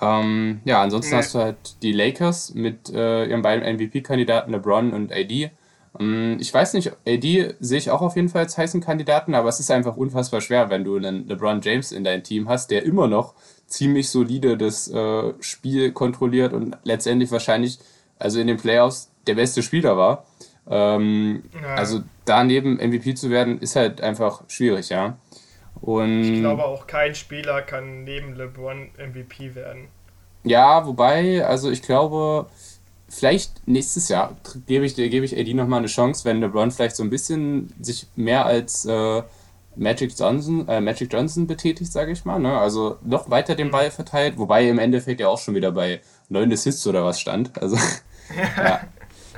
[0.00, 1.18] Ähm, ja, ansonsten Nee.
[1.18, 5.50] hast du halt die Lakers mit äh, ihren beiden MVP-Kandidaten LeBron und AD.
[5.98, 9.48] Ähm, ich weiß nicht, AD sehe ich auch auf jeden Fall als heißen Kandidaten, aber
[9.48, 12.82] es ist einfach unfassbar schwer, wenn du einen LeBron James in deinem Team hast, der
[12.84, 13.34] immer noch
[13.66, 17.78] ziemlich solide das äh, Spiel kontrolliert und letztendlich wahrscheinlich,
[18.18, 20.26] also in den Playoffs, der beste Spieler war.
[20.68, 21.74] Ähm, Ja.
[21.76, 25.16] Also daneben MVP zu werden, ist halt einfach schwierig, ja.
[25.80, 29.88] Und Ich glaube auch kein Spieler kann neben LeBron MVP werden.
[30.44, 32.46] Ja, wobei, also ich glaube,
[33.08, 34.36] vielleicht nächstes Jahr
[34.66, 38.06] gebe ich, gebe ich AD nochmal eine Chance, wenn LeBron vielleicht so ein bisschen sich
[38.16, 39.22] mehr als äh,
[39.76, 42.38] Magic Johnson, äh, Magic Johnson betätigt, sage ich mal.
[42.38, 42.56] Ne?
[42.58, 46.52] Also noch weiter den Ball verteilt, wobei im Endeffekt ja auch schon wieder bei 9
[46.52, 47.60] Assists oder was stand.
[47.60, 47.76] Also
[48.56, 48.80] ja.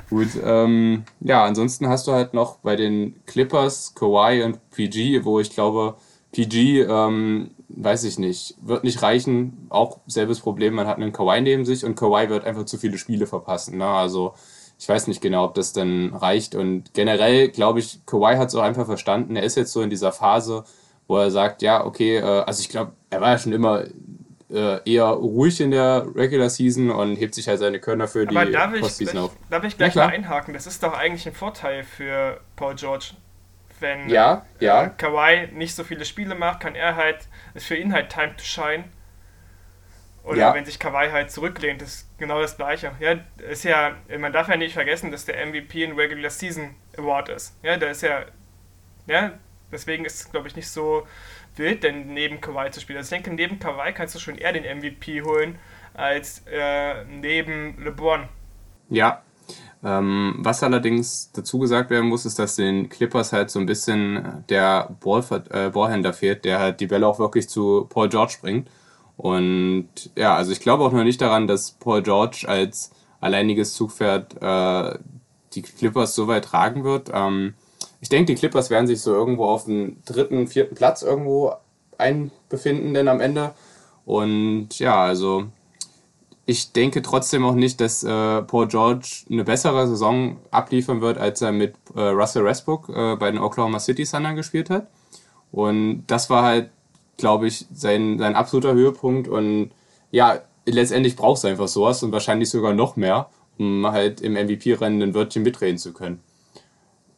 [0.09, 5.39] Gut, ähm, ja, ansonsten hast du halt noch bei den Clippers Kawhi und PG, wo
[5.39, 5.97] ich glaube,
[6.31, 9.67] PG, ähm, weiß ich nicht, wird nicht reichen.
[9.69, 12.97] Auch selbes Problem, man hat einen Kawhi neben sich und Kawhi wird einfach zu viele
[12.97, 13.77] Spiele verpassen.
[13.77, 13.85] Ne?
[13.85, 14.33] Also
[14.77, 16.55] ich weiß nicht genau, ob das dann reicht.
[16.55, 19.35] Und generell glaube ich, Kawhi hat es auch einfach verstanden.
[19.35, 20.63] Er ist jetzt so in dieser Phase,
[21.07, 23.85] wo er sagt, ja, okay, äh, also ich glaube, er war ja schon immer
[24.51, 28.35] äh, eher ruhig in der Regular Season und hebt sich halt seine Körner für die
[28.35, 29.37] Aber darf ich, Postseason gleich, auf.
[29.49, 30.53] darf ich gleich Ja, mal einhaken?
[30.53, 33.11] Das ist doch eigentlich ein Vorteil für Paul George.
[33.79, 34.85] Wenn Ja, ja.
[34.85, 38.35] äh, Kawhi nicht so viele Spiele macht, kann er halt, ist für ihn halt Time
[38.35, 38.85] to Shine.
[40.23, 40.53] Oder Ja.
[40.53, 42.91] wenn sich Kawhi halt zurücklehnt, ist genau das Gleiche.
[42.99, 43.15] Ja,
[43.49, 47.57] ist ja, man darf ja nicht vergessen, dass der MVP ein Regular Season Award ist.
[47.63, 48.25] Ja, der ist ja,
[49.07, 49.31] ja,
[49.71, 51.07] deswegen ist es, glaube ich, nicht so
[51.55, 52.97] wild, denn neben Kawhi zu spielen.
[52.97, 55.57] Also ich denke, neben Kawhi kannst du schon eher den MVP holen,
[55.93, 58.27] als äh, neben LeBron.
[58.89, 59.23] Ja.
[59.83, 64.43] Ähm, was allerdings dazu gesagt werden muss, ist, dass den Clippers halt so ein bisschen
[64.49, 68.69] der Ballver äh, Ballhändler fehlt, der halt die Bälle auch wirklich zu Paul George bringt.
[69.15, 74.41] Und ja, also ich glaube auch noch nicht daran, dass Paul George als alleiniges Zugpferd
[74.41, 74.99] äh,
[75.53, 77.09] die Clippers so weit tragen wird.
[77.13, 77.53] Ähm,
[78.01, 81.53] ich denke, die Clippers werden sich so irgendwo auf den dritten, vierten Platz irgendwo
[81.97, 83.53] einbefinden, denn am Ende.
[84.05, 85.45] Und ja, also
[86.49, 91.43] ich denke trotzdem auch nicht, dass äh, Paul George eine bessere Saison abliefern wird, als
[91.43, 94.87] er mit äh, Russell Westbrook äh, bei den Oklahoma City Thunder gespielt hat.
[95.51, 96.71] Und das war halt,
[97.17, 99.27] glaube ich, sein, sein absoluter Höhepunkt.
[99.27, 99.69] Und
[100.09, 105.03] ja, letztendlich brauchst du einfach sowas und wahrscheinlich sogar noch mehr, um halt im MVP-Rennen
[105.03, 106.19] ein Wörtchen mitreden zu können.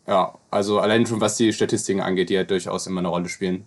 [0.08, 3.66] Ja, also allein schon was die Statistiken angeht, die halt durchaus immer eine Rolle spielen.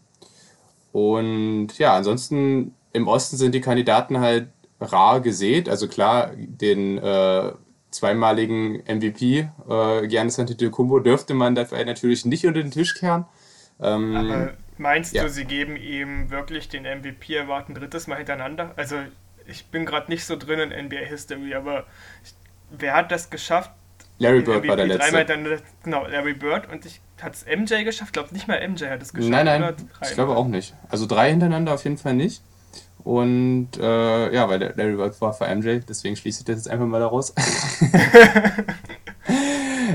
[0.93, 4.49] Und ja, ansonsten im Osten sind die Kandidaten halt
[4.81, 5.69] rar gesät.
[5.69, 7.53] Also klar, den äh,
[7.91, 13.25] zweimaligen MVP äh, Giannis Antetokounmpo dürfte man dafür natürlich nicht unter den Tisch kehren.
[13.81, 15.23] Ähm, Aber meinst ja.
[15.23, 18.73] du, sie geben ihm wirklich den MVP Award ein drittes Mal hintereinander?
[18.77, 18.97] Also
[19.47, 21.85] ich bin gerade nicht so drin in NBA History, aber
[22.25, 22.35] ich,
[22.71, 23.71] wer hat das geschafft?
[24.19, 25.19] Larry Bird war der MVP letzte.
[25.19, 28.09] Hintereinander- genau, Larry Bird und ich hat es MJ geschafft?
[28.09, 29.31] Ich glaube nicht mal MJ hat es geschafft.
[29.31, 30.75] Nein, nein, ich glaube auch nicht.
[30.89, 32.43] Also drei hintereinander auf jeden Fall nicht.
[33.05, 36.71] Und äh, ja, weil der Larry Bird war für MJ, deswegen schließe ich das jetzt
[36.71, 37.35] einfach mal daraus.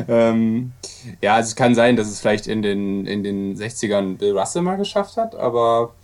[0.08, 0.74] ähm,
[1.20, 4.62] ja, also es kann sein, dass es vielleicht in den, in den 60ern Bill Russell
[4.62, 5.96] mal geschafft hat, aber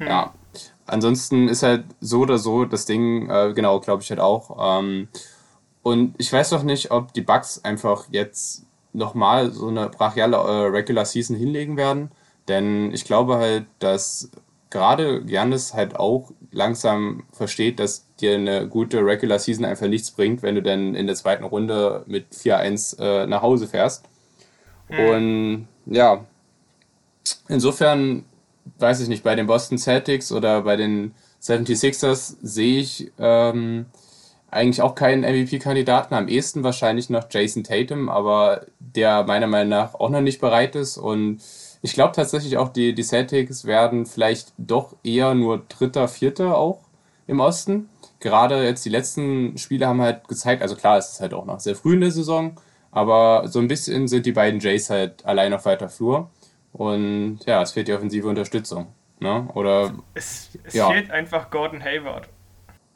[0.00, 0.32] ja.
[0.86, 4.78] Ansonsten ist halt so oder so das Ding, äh, genau, glaube ich halt auch.
[4.78, 5.08] Ähm,
[5.82, 10.66] und ich weiß doch nicht, ob die Bucks einfach jetzt nochmal so eine brachiale äh,
[10.68, 12.10] Regular Season hinlegen werden.
[12.48, 14.30] Denn ich glaube halt, dass
[14.70, 20.42] gerade Giannis halt auch langsam versteht, dass dir eine gute Regular Season einfach nichts bringt,
[20.42, 24.04] wenn du dann in der zweiten Runde mit 4-1 äh, nach Hause fährst.
[24.88, 25.08] Mhm.
[25.08, 26.24] Und ja,
[27.48, 28.24] insofern
[28.78, 33.86] weiß ich nicht, bei den Boston Celtics oder bei den 76ers sehe ich ähm,
[34.50, 36.14] eigentlich auch keinen MVP-Kandidaten.
[36.14, 40.74] Am ehesten wahrscheinlich noch Jason Tatum, aber der meiner Meinung nach auch noch nicht bereit
[40.74, 40.98] ist.
[40.98, 41.40] Und
[41.86, 46.80] ich glaube tatsächlich auch, die, die Celtics werden vielleicht doch eher nur Dritter, Vierter auch
[47.28, 47.88] im Osten.
[48.18, 51.60] Gerade jetzt die letzten Spiele haben halt gezeigt, also klar, es ist halt auch noch
[51.60, 52.56] sehr früh in der Saison,
[52.90, 56.28] aber so ein bisschen sind die beiden Jays halt allein auf weiter Flur.
[56.72, 58.88] Und ja, es fehlt die offensive Unterstützung.
[59.20, 59.48] Ne?
[59.54, 60.90] Oder, es, es ja.
[60.90, 62.28] fehlt einfach Gordon Hayward.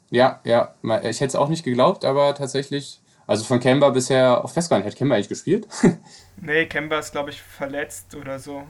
[0.09, 4.49] Ja, ja, ich hätte es auch nicht geglaubt, aber tatsächlich, also von Kemba bisher auch
[4.49, 4.85] festgehalten.
[4.85, 5.65] Hat Kemba eigentlich gespielt?
[6.41, 8.63] nee, Kemba ist, glaube ich, verletzt oder so.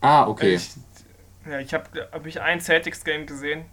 [0.00, 0.54] Ah, okay.
[0.54, 0.70] Ich,
[1.48, 3.64] ja, ich habe hab ich ein Celtics-Game gesehen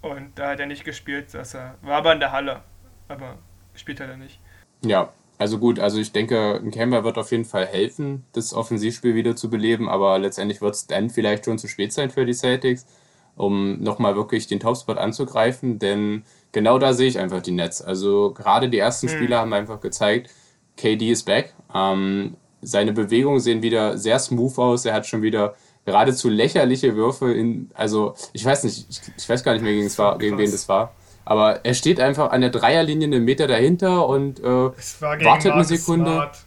[0.00, 1.34] und da hat er nicht gespielt.
[1.34, 2.62] Dass er, war aber in der Halle,
[3.08, 3.38] aber
[3.74, 4.40] spielt er nicht.
[4.84, 9.14] Ja, also gut, also ich denke, ein Kemba wird auf jeden Fall helfen, das Offensivspiel
[9.14, 12.32] wieder zu beleben, aber letztendlich wird es dann vielleicht schon zu spät sein für die
[12.32, 12.86] Celtics,
[13.34, 17.82] um nochmal wirklich den Topspot anzugreifen, denn genau da sehe ich einfach die Nets.
[17.82, 19.10] Also gerade die ersten mhm.
[19.10, 20.30] Spieler haben einfach gezeigt,
[20.76, 21.54] KD ist back.
[21.74, 24.84] Ähm, seine Bewegungen sehen wieder sehr smooth aus.
[24.84, 29.42] Er hat schon wieder geradezu lächerliche Würfe in, also ich weiß nicht, ich, ich weiß
[29.42, 30.94] gar nicht mehr, gegen, war, gegen wen das war.
[31.24, 36.10] Aber er steht einfach an der Dreierlinie einen Meter dahinter und äh, wartet eine Sekunde.
[36.12, 36.38] Smart.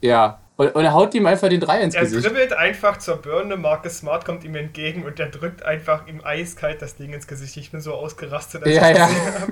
[0.00, 0.38] Ja.
[0.56, 2.24] Und, und, er haut ihm einfach den Dreier ins er Gesicht.
[2.24, 6.20] Er dribbelt einfach zur Birne, Marcus Smart kommt ihm entgegen und er drückt einfach ihm
[6.22, 7.56] eiskalt das Ding ins Gesicht.
[7.56, 9.48] Ich bin so ausgerastet, als ja, ich das ja.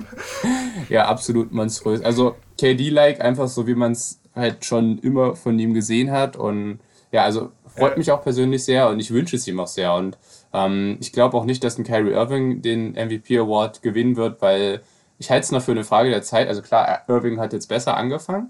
[0.89, 2.01] ja, absolut monströs.
[2.01, 6.37] Also KD-like, einfach so, wie man es halt schon immer von ihm gesehen hat.
[6.37, 6.79] Und
[7.11, 9.93] ja, also freut mich auch persönlich sehr und ich wünsche es ihm auch sehr.
[9.93, 10.17] Und
[10.53, 14.81] ähm, ich glaube auch nicht, dass ein Kyrie Irving den MVP Award gewinnen wird, weil
[15.19, 16.47] ich halte es noch für eine Frage der Zeit.
[16.47, 18.49] Also klar, Irving hat jetzt besser angefangen,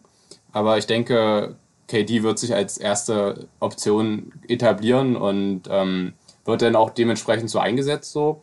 [0.51, 1.55] aber ich denke,
[1.87, 6.13] KD wird sich als erste Option etablieren und ähm,
[6.45, 8.41] wird dann auch dementsprechend so eingesetzt so.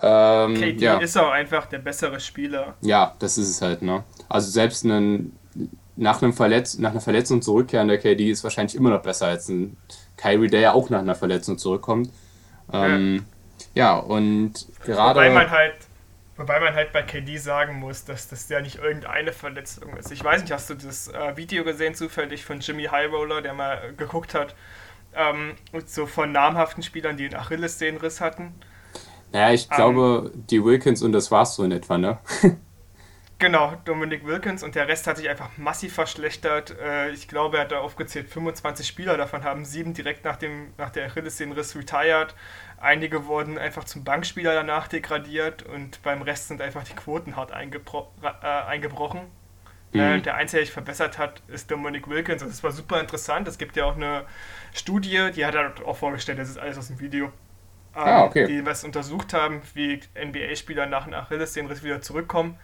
[0.00, 0.98] Ähm, KD ja.
[0.98, 2.74] ist auch einfach der bessere Spieler.
[2.80, 4.02] Ja, das ist es halt, ne?
[4.28, 5.38] Also selbst einen,
[5.96, 9.76] nach, einem Verletz nach einer Verletzung zurückkehrender KD ist wahrscheinlich immer noch besser als ein
[10.16, 12.10] Kyrie, der ja auch nach einer Verletzung zurückkommt.
[12.72, 13.26] Ähm,
[13.74, 13.94] ja.
[13.94, 13.98] ja.
[13.98, 15.20] und gerade.
[15.20, 15.74] Wobei man halt.
[16.36, 20.10] Wobei man halt bei KD sagen muss, dass das ja nicht irgendeine Verletzung ist.
[20.10, 23.94] Ich weiß nicht, hast du das äh, Video gesehen zufällig von Jimmy Highroller, der mal
[23.96, 24.56] geguckt hat,
[25.14, 25.54] ähm,
[25.86, 28.52] so von namhaften Spielern, die einen Achillessehnenriss hatten?
[29.32, 32.18] Naja, ich ähm, glaube, die Wilkins und das war's so in etwa, ne?
[33.44, 36.74] Genau, Dominic Wilkins und der Rest hat sich einfach massiv verschlechtert.
[36.80, 40.72] Äh, ich glaube, er hat da aufgezählt 25 Spieler, davon haben sieben direkt nach, dem,
[40.78, 42.34] nach der Achillessehnenriss retired.
[42.80, 47.52] Einige wurden einfach zum Bankspieler danach degradiert und beim Rest sind einfach die Quoten hart
[47.52, 49.20] eingebro äh, eingebrochen.
[49.92, 50.00] Mhm.
[50.00, 52.42] Äh, der Einzige, der sich verbessert hat, ist Dominic Wilkins.
[52.42, 53.46] Und das war super interessant.
[53.46, 54.24] Es gibt ja auch eine
[54.72, 57.30] Studie, die hat er auch vorgestellt, das ist alles aus dem Video.
[57.92, 58.46] Ah, ähm, ah, okay.
[58.46, 62.58] Die was untersucht haben, wie NBA-Spieler nach einem Achillessehnenriss wieder zurückkommen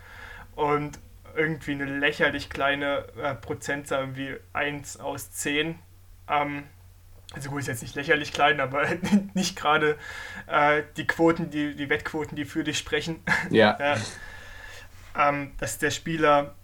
[0.60, 0.98] und
[1.34, 5.78] irgendwie eine lächerlich kleine äh, Prozentzahl, wie 1 aus 10.
[6.28, 6.64] Ähm,
[7.32, 8.86] also gut, ist jetzt nicht lächerlich klein, aber
[9.34, 9.96] nicht gerade
[10.48, 13.22] äh, die Quoten, die, die Wettquoten, die für dich sprechen.
[13.50, 13.78] Ja.
[13.80, 13.96] ja
[15.16, 16.54] ähm, dass der Spieler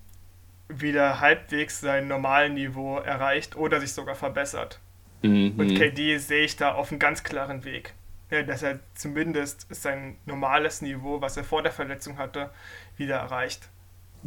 [0.68, 4.78] wieder halbwegs sein normalen Niveau erreicht oder sich sogar verbessert.
[5.22, 5.54] Mhm.
[5.58, 7.94] Und KD sehe ich da auf einem ganz klaren Weg.
[8.30, 12.50] Ja, dass er zumindest sein normales Niveau, was er vor der Verletzung hatte,
[12.96, 13.68] wieder erreicht.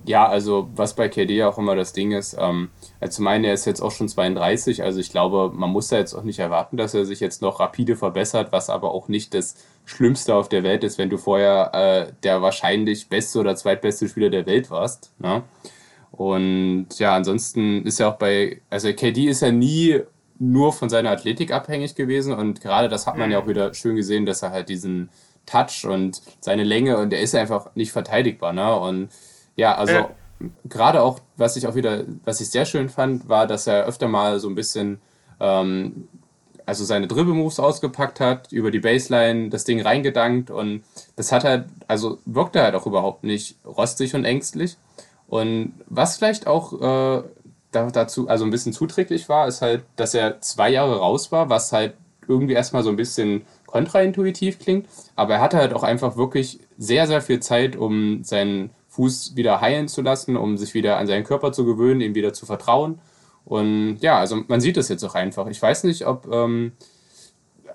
[0.05, 3.53] Ja, also was bei KD auch immer das Ding ist, ähm, also zum einen, er
[3.53, 6.77] ist jetzt auch schon 32, also ich glaube, man muss da jetzt auch nicht erwarten,
[6.77, 10.63] dass er sich jetzt noch rapide verbessert, was aber auch nicht das Schlimmste auf der
[10.63, 15.11] Welt ist, wenn du vorher äh, der wahrscheinlich beste oder zweitbeste Spieler der Welt warst.
[15.19, 15.43] Ne?
[16.11, 20.01] Und ja, ansonsten ist ja auch bei, also KD ist ja nie
[20.39, 23.49] nur von seiner Athletik abhängig gewesen und gerade das hat man ja auch mhm.
[23.49, 25.09] wieder schön gesehen, dass er halt diesen
[25.45, 28.53] Touch und seine Länge und der ist einfach nicht verteidigbar.
[28.53, 28.73] Ne?
[28.79, 29.09] Und
[29.59, 30.05] ja, also äh.
[30.65, 34.07] gerade auch, was ich auch wieder, was ich sehr schön fand, war, dass er öfter
[34.07, 34.99] mal so ein bisschen,
[35.39, 36.07] ähm,
[36.65, 40.83] also seine Dribble-Moves ausgepackt hat, über die Baseline das Ding reingedankt und
[41.15, 44.77] das hat halt, also wirkte halt auch überhaupt nicht rostig und ängstlich.
[45.27, 47.23] Und was vielleicht auch äh,
[47.71, 51.71] dazu, also ein bisschen zuträglich war, ist halt, dass er zwei Jahre raus war, was
[51.71, 51.93] halt
[52.27, 57.07] irgendwie erstmal so ein bisschen kontraintuitiv klingt, aber er hatte halt auch einfach wirklich sehr,
[57.07, 61.23] sehr viel Zeit, um seinen Fuß wieder heilen zu lassen, um sich wieder an seinen
[61.23, 62.99] Körper zu gewöhnen, ihm wieder zu vertrauen.
[63.45, 65.47] Und ja, also man sieht das jetzt auch einfach.
[65.47, 66.73] Ich weiß nicht, ob, ähm,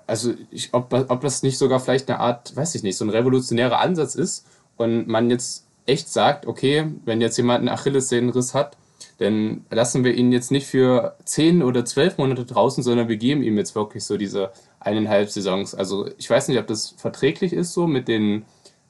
[0.05, 3.09] also ich, ob, ob das nicht sogar vielleicht eine Art, weiß ich nicht, so ein
[3.09, 4.45] revolutionärer Ansatz ist
[4.77, 8.77] und man jetzt echt sagt, okay, wenn jetzt jemand einen Achillessehnenriss hat,
[9.17, 13.41] dann lassen wir ihn jetzt nicht für zehn oder zwölf Monate draußen, sondern wir geben
[13.41, 15.73] ihm jetzt wirklich so diese eineinhalb Saisons.
[15.73, 18.45] Also ich weiß nicht, ob das verträglich ist so mit den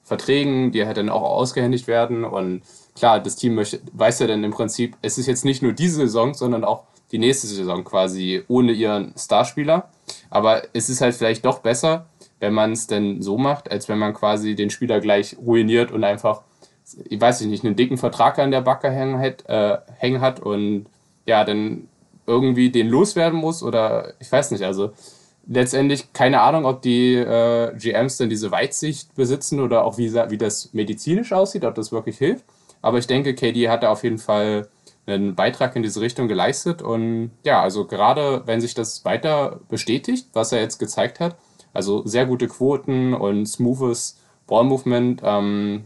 [0.06, 2.24] Verträgen, die halt dann auch ausgehändigt werden.
[2.24, 2.62] Und
[2.96, 5.98] klar, das Team möchte, weiß ja dann im Prinzip, es ist jetzt nicht nur diese
[5.98, 9.89] Saison, sondern auch die nächste Saison quasi ohne ihren Starspieler.
[10.30, 12.06] Aber es ist halt vielleicht doch besser,
[12.39, 16.04] wenn man es denn so macht, als wenn man quasi den Spieler gleich ruiniert und
[16.04, 16.44] einfach,
[17.10, 20.86] ich weiß nicht, einen dicken Vertrag an der Backe hängen hat, äh, hängen hat und
[21.26, 21.88] ja, dann
[22.28, 24.91] irgendwie den loswerden muss oder ich weiß nicht, also
[25.48, 30.38] letztendlich keine Ahnung, ob die äh, GMs denn diese Weitsicht besitzen oder auch wie, wie
[30.38, 32.46] das medizinisch aussieht, ob das wirklich hilft.
[32.82, 34.68] Aber ich denke, KD hat da auf jeden Fall
[35.08, 36.82] einen Beitrag in diese Richtung geleistet.
[36.82, 41.36] Und ja, also gerade wenn sich das weiter bestätigt, was er jetzt gezeigt hat,
[41.74, 45.86] also sehr gute Quoten und smoothes Ballmovement, ähm,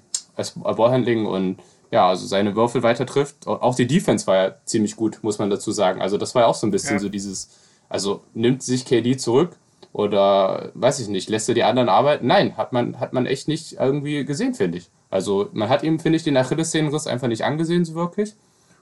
[0.64, 1.60] Ballhandling und
[1.92, 3.48] ja, also seine Würfel weiter trifft.
[3.48, 6.02] Auch die Defense war ja ziemlich gut, muss man dazu sagen.
[6.02, 7.00] Also das war ja auch so ein bisschen ja.
[7.00, 7.50] so dieses,
[7.90, 9.58] also nimmt sich KD zurück
[9.92, 12.28] oder weiß ich nicht, lässt er die anderen arbeiten?
[12.28, 14.90] Nein, hat man, hat man echt nicht irgendwie gesehen, finde ich.
[15.10, 18.36] Also man hat ihm, finde ich, den Achillessehnenriss einfach nicht angesehen, so wirklich.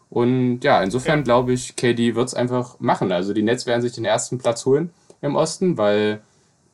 [0.10, 1.24] Und ja, insofern ja.
[1.24, 3.12] glaube ich, KD wird es einfach machen.
[3.12, 4.92] Also die Nets werden sich den ersten Platz holen
[5.22, 6.22] im Osten, weil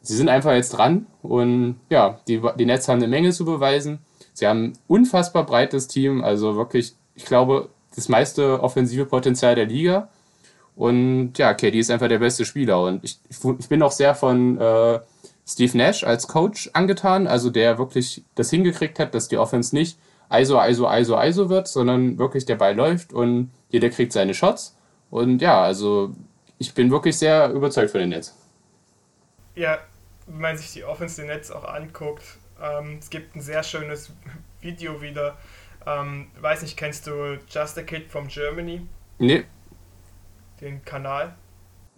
[0.02, 1.08] sie sind einfach jetzt dran.
[1.22, 4.00] Und ja, die, die Nets haben eine Menge zu beweisen.
[4.34, 9.68] Sie haben ein unfassbar breites Team, also wirklich, ich glaube, das meiste offensive Potenzial der
[9.68, 10.10] Liga.
[10.76, 12.82] Und ja, KD ist einfach der beste Spieler.
[12.82, 15.00] Und ich, ich bin auch sehr von äh,
[15.46, 19.98] Steve Nash als Coach angetan, also der wirklich das hingekriegt hat, dass die Offense nicht
[20.32, 24.76] ISO, ISO, ISO, ISO wird, sondern wirklich der Ball läuft und jeder kriegt seine Shots.
[25.12, 26.16] Und ja, also
[26.58, 28.36] ich bin wirklich sehr überzeugt von den Nets.
[29.56, 29.80] Ja,
[30.26, 32.24] wenn man sich die Offense der Nets auch anguckt,
[32.62, 34.12] ähm, es gibt ein sehr schönes
[34.62, 35.38] Video wieder.
[35.86, 38.82] Ähm, weiß nicht, kennst du Just a Kid from Germany?
[39.20, 39.44] Nee.
[40.64, 41.36] Den Kanal?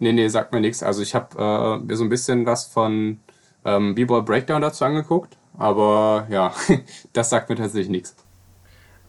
[0.00, 0.82] Nee, nee, sagt mir nichts.
[0.82, 3.20] Also ich habe äh, mir so ein bisschen was von
[3.64, 6.52] ähm, B-Ball Breakdown dazu angeguckt, aber ja,
[7.12, 8.16] das sagt mir tatsächlich nichts.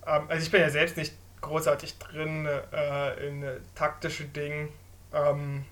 [0.05, 3.43] Ähm, also ich bin ja selbst nicht großartig drin äh, in
[3.75, 4.69] taktische Dinge.
[5.13, 5.65] Ähm,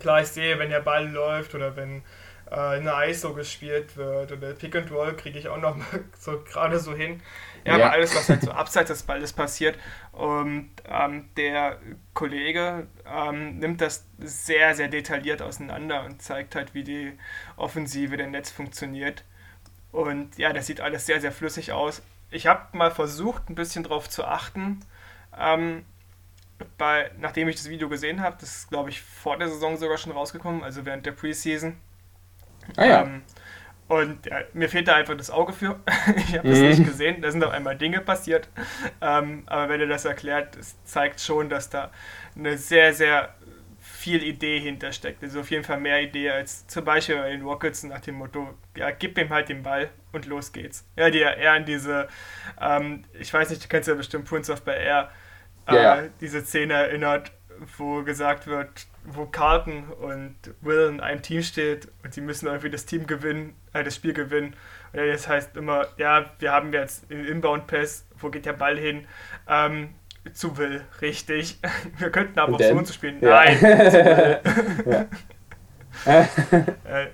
[0.00, 2.02] klar, ich sehe, wenn der Ball läuft oder wenn
[2.50, 5.86] äh, eine ISO gespielt wird oder Pick and Roll kriege ich auch noch mal
[6.18, 7.22] so gerade so hin.
[7.64, 9.76] Ja, ja, aber alles, was halt so abseits des Balles passiert.
[10.12, 11.78] Und ähm, der
[12.14, 17.12] Kollege ähm, nimmt das sehr, sehr detailliert auseinander und zeigt halt, wie die
[17.56, 19.24] Offensive der Netz funktioniert.
[19.92, 23.84] Und ja, das sieht alles sehr, sehr flüssig aus ich habe mal versucht, ein bisschen
[23.84, 24.80] drauf zu achten.
[25.38, 25.84] Ähm,
[26.78, 29.98] bei, nachdem ich das Video gesehen habe, das ist, glaube ich, vor der Saison sogar
[29.98, 31.76] schon rausgekommen, also während der Preseason.
[32.76, 33.02] Ah ja.
[33.02, 33.22] Ähm,
[33.88, 35.78] und ja, mir fehlt da einfach das Auge für.
[36.16, 36.68] ich habe das mhm.
[36.68, 37.22] nicht gesehen.
[37.22, 38.48] Da sind auf einmal Dinge passiert.
[39.00, 41.90] Ähm, aber wenn er das erklärt, es zeigt schon, dass da
[42.34, 43.34] eine sehr, sehr
[43.80, 45.22] viel Idee hintersteckt.
[45.22, 48.54] Also auf jeden Fall mehr Idee als zum Beispiel bei den Rockets nach dem Motto,
[48.76, 50.84] ja, gib ihm halt den Ball und los geht's.
[50.96, 52.08] Ja, die ja eher an diese,
[52.60, 55.10] ähm, ich weiß nicht, du kennst ja bestimmt Prince of Bel Air,
[55.68, 56.02] äh, ja.
[56.20, 57.30] diese Szene erinnert,
[57.78, 62.70] wo gesagt wird, wo Carlton und Will in einem Team steht und sie müssen irgendwie
[62.70, 64.54] das Team gewinnen, äh, das Spiel gewinnen.
[64.92, 69.06] Und das heißt immer, ja, wir haben jetzt den Inbound-Pass, wo geht der Ball hin?
[69.48, 69.94] Ähm,
[70.32, 71.58] zu Will, richtig.
[71.98, 73.20] Wir könnten aber auch so zu spielen.
[73.20, 73.44] Ja.
[73.44, 75.08] Nein.
[76.84, 77.08] Äh,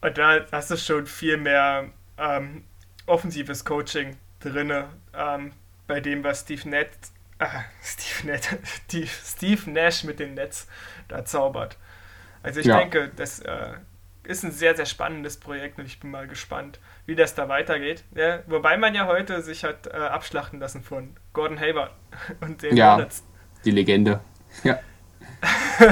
[0.00, 2.64] und da hast du schon viel mehr ähm,
[3.06, 4.72] offensives Coaching drin,
[5.16, 5.52] ähm,
[5.86, 6.90] bei dem, was Steve Nett,
[7.38, 7.46] äh,
[7.82, 8.58] Steve Nett,
[9.24, 10.68] Steve Nash mit den Nets
[11.08, 11.76] da zaubert.
[12.42, 12.78] Also ich ja.
[12.78, 13.72] denke, das äh,
[14.24, 18.04] ist ein sehr, sehr spannendes Projekt und ich bin mal gespannt, wie das da weitergeht.
[18.14, 21.92] Ja, wobei man ja heute sich hat äh, abschlachten lassen von Gordon Hayward
[22.40, 23.24] und den ja, Hornets.
[23.64, 24.20] Die Legende.
[24.62, 24.78] Ja.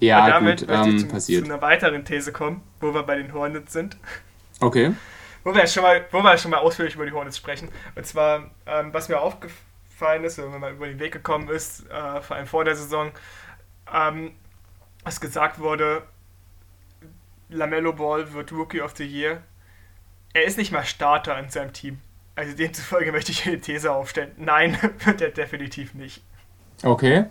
[0.00, 3.16] ja, damit gut, möchte ich ähm, zu, zu einer weiteren These kommen, wo wir bei
[3.16, 3.96] den Hornets sind.
[4.60, 4.92] Okay.
[5.44, 7.68] Wo wir schon mal, wo wir schon mal ausführlich über die Hornets sprechen.
[7.94, 9.65] Und zwar, ähm, was mir aufgefallen
[10.24, 13.12] ist, wenn man mal über den Weg gekommen ist, äh, vor allem vor der Saison,
[13.92, 14.32] ähm,
[15.04, 16.02] was gesagt wurde,
[17.48, 19.42] Lamello Ball wird Rookie of the Year.
[20.32, 21.98] Er ist nicht mal Starter in seinem Team.
[22.34, 24.32] Also demzufolge möchte ich eine These aufstellen.
[24.36, 26.22] Nein, wird er definitiv nicht.
[26.82, 27.26] Okay.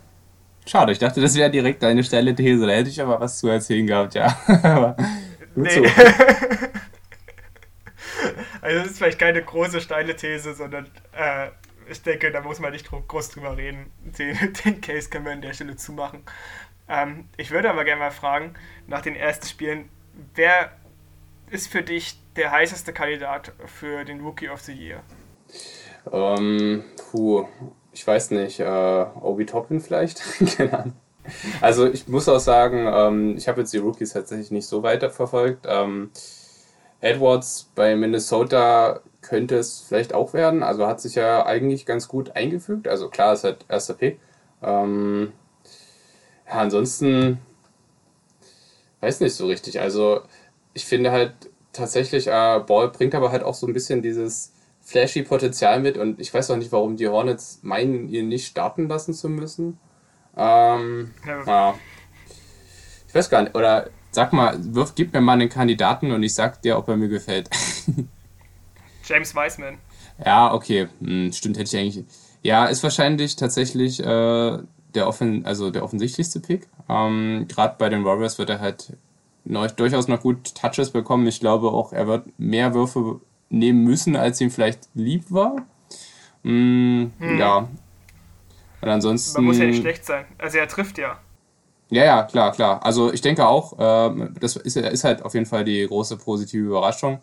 [0.65, 2.65] Schade, ich dachte, das wäre direkt eine steile These.
[2.65, 4.35] Da hätte ich aber was zu erzählen gehabt, ja.
[5.55, 5.69] nee.
[5.69, 5.83] So.
[8.61, 11.49] also es ist vielleicht keine große steile These, sondern äh,
[11.89, 13.91] ich denke, da muss man nicht groß drüber reden.
[14.03, 16.23] Den, den Case können wir an der Stelle zumachen.
[16.87, 18.53] Ähm, ich würde aber gerne mal fragen,
[18.87, 19.89] nach den ersten Spielen,
[20.35, 20.71] wer
[21.49, 25.01] ist für dich der heißeste Kandidat für den Rookie of the Year?
[26.11, 27.47] Ähm, puh,
[27.91, 30.21] ich weiß nicht, äh, Obi Toppin vielleicht?
[31.59, 35.09] Also ich muss auch sagen, ähm, ich habe jetzt die Rookies tatsächlich nicht so weiter
[35.09, 35.65] verfolgt.
[35.67, 36.11] Ähm,
[37.01, 40.63] Edwards bei Minnesota könnte es vielleicht auch werden.
[40.63, 42.87] Also hat sich ja eigentlich ganz gut eingefügt.
[42.87, 44.19] Also klar, ist halt erster Pick.
[44.61, 45.33] Ähm,
[46.47, 47.39] ja, ansonsten
[49.01, 49.79] weiß nicht so richtig.
[49.81, 50.21] Also
[50.73, 51.33] ich finde halt
[51.73, 56.19] tatsächlich, äh, Ball bringt aber halt auch so ein bisschen dieses flashy Potenzial mit und
[56.19, 59.79] ich weiß auch nicht, warum die Hornets meinen, ihn nicht starten lassen zu müssen.
[60.37, 61.43] Ähm, ja.
[61.45, 61.75] ja.
[63.07, 66.35] Ich weiß gar nicht, oder sag mal, wirf, gib mir mal einen Kandidaten und ich
[66.35, 67.49] sag dir, ob er mir gefällt.
[69.05, 69.77] James Wiseman.
[70.23, 72.05] Ja, okay, hm, stimmt, hätte ich eigentlich.
[72.41, 74.57] Ja, ist wahrscheinlich tatsächlich äh,
[74.93, 76.67] der, offen, also der offensichtlichste Pick.
[76.89, 78.93] Ähm, Gerade bei den Warriors wird er halt
[79.43, 81.27] noch, durchaus noch gut Touches bekommen.
[81.27, 85.65] Ich glaube auch, er wird mehr Würfe nehmen müssen, als ihm vielleicht lieb war.
[86.43, 87.39] Mm, hm.
[87.39, 87.67] Ja.
[88.81, 89.37] Und ansonsten.
[89.37, 90.25] Man muss ja nicht schlecht sein.
[90.37, 91.19] Also er trifft ja.
[91.89, 92.83] Ja, ja, klar, klar.
[92.83, 96.65] Also ich denke auch, äh, das ist, ist halt auf jeden Fall die große positive
[96.65, 97.19] Überraschung.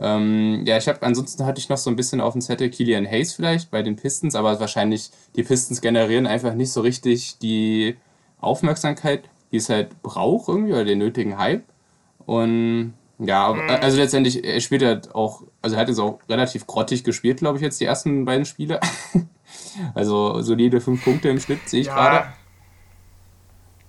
[0.00, 3.06] Ähm, ja, ich habe ansonsten hatte ich noch so ein bisschen auf dem Zettel Killian
[3.06, 7.96] Hayes vielleicht bei den Pistons, aber wahrscheinlich die Pistons generieren einfach nicht so richtig die
[8.40, 11.64] Aufmerksamkeit, die es halt braucht irgendwie oder den nötigen Hype.
[12.26, 13.68] Und ja, mhm.
[13.68, 17.58] also letztendlich, er spielt halt auch, also er hat jetzt auch relativ grottig gespielt, glaube
[17.58, 18.80] ich, jetzt die ersten beiden Spiele.
[19.94, 21.94] also solide fünf Punkte im Schnitt, sehe ich ja.
[21.94, 22.32] gerade.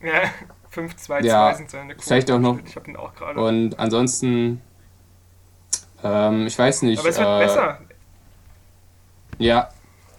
[0.01, 0.29] Ja,
[0.69, 2.07] 5, 2, 2 sind seine Quote.
[2.07, 2.59] Vielleicht auch noch.
[2.65, 3.39] Ich habe ihn auch gerade.
[3.39, 4.61] Und ansonsten,
[6.03, 6.99] ähm, ich weiß nicht.
[6.99, 7.81] Aber es wird äh, besser.
[9.37, 9.69] Ja.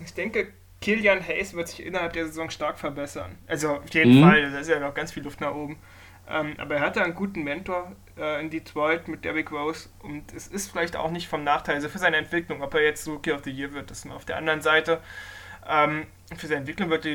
[0.04, 0.48] Ich denke,
[0.80, 3.36] Kilian Hayes wird sich innerhalb der Saison stark verbessern.
[3.46, 4.24] Also auf jeden mhm.
[4.24, 5.78] Fall, da ist ja noch ganz viel Luft nach oben.
[6.28, 10.46] Ähm, aber er hatte einen guten Mentor äh, in Detroit mit Derrick Rose und es
[10.46, 13.42] ist vielleicht auch nicht vom Nachteil, also für seine Entwicklung, ob er jetzt Rookie of
[13.42, 15.00] the Year wird, das ist mal auf der anderen Seite.
[15.68, 16.06] Ähm,
[16.36, 17.06] für seine Entwicklung wird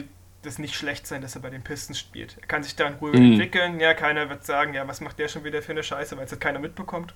[0.42, 2.38] das nicht schlecht sein, dass er bei den Pistons spielt.
[2.42, 3.32] Er kann sich da in Ruhe mhm.
[3.34, 3.80] entwickeln.
[3.80, 6.40] Ja, keiner wird sagen, ja, was macht der schon wieder für eine Scheiße, weil es
[6.40, 7.16] keiner mitbekommt.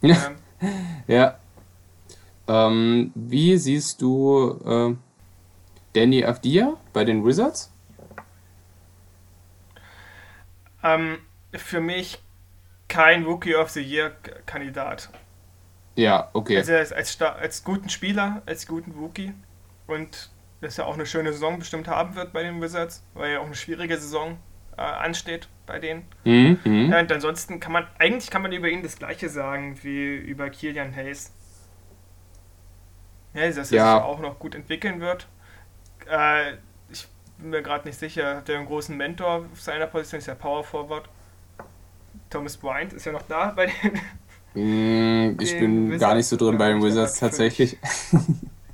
[0.00, 0.16] Ja.
[1.06, 1.38] Ja.
[2.46, 4.94] Ähm, wie siehst du äh,
[5.94, 7.72] Danny Avdia bei den Wizards?
[10.82, 11.18] Ähm,
[11.54, 12.22] für mich
[12.88, 14.10] kein Rookie of the Year
[14.44, 15.08] Kandidat.
[15.96, 16.58] Ja, okay.
[16.58, 19.32] Also als, als, als guten Spieler, als guten Rookie
[19.86, 20.30] und
[20.60, 23.46] dass er auch eine schöne Saison bestimmt haben wird bei den Wizards, weil ja auch
[23.46, 24.38] eine schwierige Saison
[24.80, 26.04] äh, ansteht bei denen.
[26.24, 26.90] Mhm, mhm.
[26.90, 30.48] ja, und ansonsten kann man, eigentlich kann man über ihn das gleiche sagen wie über
[30.48, 31.32] Kilian Hayes.
[33.34, 33.96] Ja, dass er ja.
[33.96, 35.28] sich auch noch gut entwickeln wird.
[36.10, 36.54] Äh,
[36.90, 37.06] ich
[37.38, 40.34] bin mir gerade nicht sicher, hat er einen großen Mentor auf seiner Position, ist ja
[40.34, 41.08] Power Forward.
[42.30, 44.00] Thomas Bryant ist ja noch da bei den.
[44.54, 46.00] Mm, ich den bin Wizards.
[46.00, 47.76] gar nicht so drin bei den Wizards tatsächlich.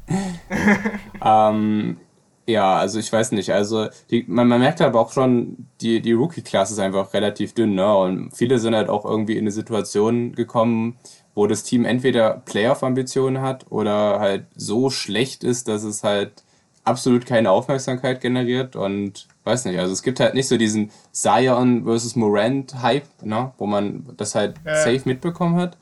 [1.23, 1.99] ähm,
[2.47, 3.51] ja, also ich weiß nicht.
[3.53, 7.75] Also die, man, man merkt aber auch schon, die, die Rookie-Klasse ist einfach relativ dünn.
[7.75, 7.97] Ne?
[7.97, 10.97] Und viele sind halt auch irgendwie in eine Situation gekommen,
[11.35, 16.45] wo das Team entweder Playoff-Ambitionen hat oder halt so schlecht ist, dass es halt
[16.85, 21.85] absolut keine Aufmerksamkeit generiert und weiß nicht, also es gibt halt nicht so diesen Zion
[21.85, 24.77] versus Morant Hype, ne, wo man das halt ja.
[24.77, 25.77] safe mitbekommen hat.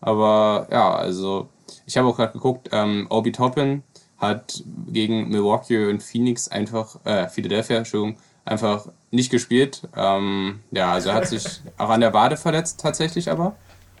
[0.00, 1.48] Aber ja, also
[1.86, 3.82] ich habe auch gerade geguckt, ähm, Obi Toppin
[4.28, 9.82] hat gegen Milwaukee und Phoenix einfach, äh, Philadelphia, Entschuldigung, einfach nicht gespielt.
[9.96, 11.44] Ähm, ja, also er hat sich
[11.78, 13.56] auch an der Wade verletzt tatsächlich aber.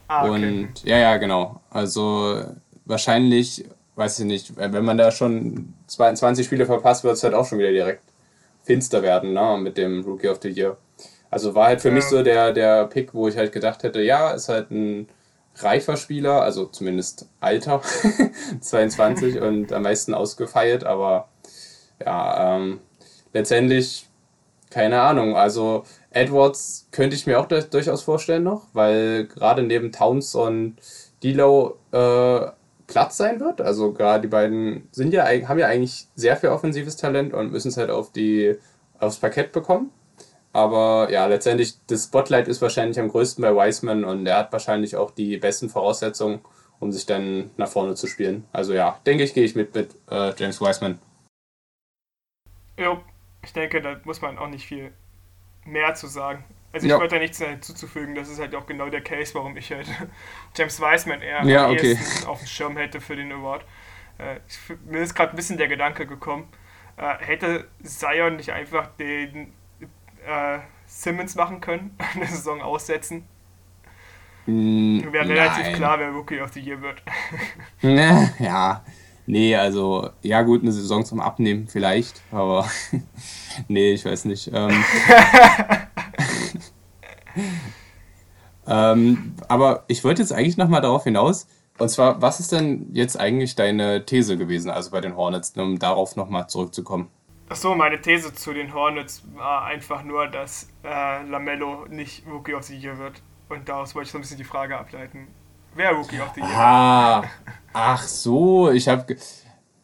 [0.08, 0.30] Ah, okay.
[0.34, 1.60] Und ja, ja, genau.
[1.70, 2.42] Also
[2.84, 3.64] wahrscheinlich
[3.96, 7.58] weiß ich nicht, wenn man da schon 20 Spiele verpasst, wird es halt auch schon
[7.58, 8.02] wieder direkt
[8.62, 10.76] finster werden, ne, mit dem Rookie of the Year.
[11.30, 11.94] Also war halt für ja.
[11.94, 15.08] mich so der, der Pick, wo ich halt gedacht hätte, ja, ist halt ein
[15.56, 17.80] reifer Spieler, also zumindest Alter,
[18.60, 21.28] 22 und am meisten ausgefeilt, aber
[22.04, 22.80] ja, ähm,
[23.32, 24.08] letztendlich
[24.74, 25.36] keine Ahnung.
[25.36, 30.76] Also Edwards könnte ich mir auch durchaus vorstellen noch, weil gerade neben Towns und
[31.22, 32.46] Dilo äh,
[32.86, 33.60] Platz sein wird.
[33.60, 37.68] Also gerade die beiden sind ja, haben ja eigentlich sehr viel offensives Talent und müssen
[37.68, 38.56] es halt auf die,
[38.98, 39.90] aufs Parkett bekommen.
[40.54, 44.94] Aber ja, letztendlich, das Spotlight ist wahrscheinlich am größten bei Wiseman und er hat wahrscheinlich
[44.94, 46.42] auch die besten Voraussetzungen,
[46.78, 48.44] um sich dann nach vorne zu spielen.
[48.52, 51.00] Also ja, denke ich, gehe ich mit mit äh, James Wiseman.
[52.78, 53.02] Ja,
[53.42, 54.92] ich denke, da muss man auch nicht viel
[55.64, 56.44] mehr zu sagen.
[56.72, 57.00] Also ich ja.
[57.00, 59.88] wollte da nichts hinzuzufügen, das ist halt auch genau der Case, warum ich halt
[60.56, 61.98] James Wiseman eher ja, okay.
[62.26, 63.64] auf dem Schirm hätte für den Award.
[64.18, 66.48] Äh, ich, mir ist gerade ein bisschen der Gedanke gekommen,
[66.96, 69.52] äh, hätte Zion nicht einfach den
[70.26, 73.24] äh, Simmons machen können, eine Saison aussetzen.
[74.46, 77.02] Mm, Wäre relativ klar, wer Rookie of the Year wird.
[77.82, 78.84] Ne, ja.
[79.26, 82.68] Nee, also, ja gut, eine Saison zum Abnehmen vielleicht, aber
[83.68, 84.50] nee, ich weiß nicht.
[84.52, 84.84] Ähm,
[88.66, 91.46] ähm, aber ich wollte jetzt eigentlich nochmal darauf hinaus,
[91.78, 95.78] und zwar, was ist denn jetzt eigentlich deine These gewesen, also bei den Hornets, um
[95.78, 97.08] darauf nochmal zurückzukommen?
[97.54, 102.64] Achso, meine These zu den Hornets war einfach nur, dass äh, Lamello nicht Rookie of
[102.64, 103.22] the Year wird.
[103.48, 105.28] Und daraus wollte ich so ein bisschen die Frage ableiten.
[105.76, 106.50] Wer Rookie of the Year?
[106.50, 107.22] Ah,
[107.72, 109.16] ach so, ich habe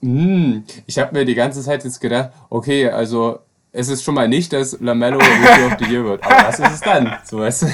[0.02, 3.38] hm, ich habe mir die ganze Zeit jetzt gedacht, okay, also
[3.70, 6.72] es ist schon mal nicht, dass Lamello Rookie of the Year wird, aber was ist
[6.72, 7.18] es dann?
[7.22, 7.66] So weißt du?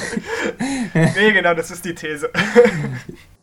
[0.93, 2.31] Nee, genau, das ist die These.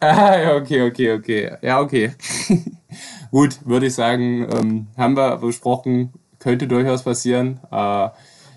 [0.00, 1.56] Ah, ja, okay, okay, okay.
[1.62, 2.12] Ja, okay.
[3.30, 7.60] Gut, würde ich sagen, ähm, haben wir besprochen, könnte durchaus passieren.
[7.70, 8.08] Äh,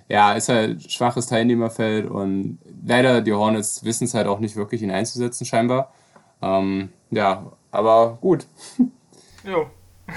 [0.10, 4.82] ja, ist halt schwaches Teilnehmerfeld und leider die Hornets wissen es halt auch nicht wirklich,
[4.82, 5.92] ihn einzusetzen, scheinbar.
[6.42, 8.48] Ähm, ja, aber gut.
[9.46, 9.68] Jo.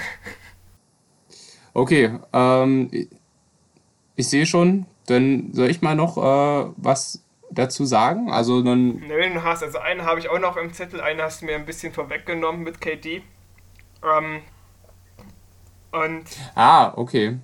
[1.73, 2.89] Okay, ähm,
[4.15, 8.31] ich, sehe schon, dann soll ich mal noch äh, was dazu sagen?
[8.31, 11.41] Also dann Nö, du hast, also einen habe ich auch noch im Zettel, einen hast
[11.41, 13.23] du mir ein bisschen vorweggenommen mit KD.
[14.03, 14.41] Ähm,
[15.91, 16.25] und
[16.55, 17.37] Ah, okay.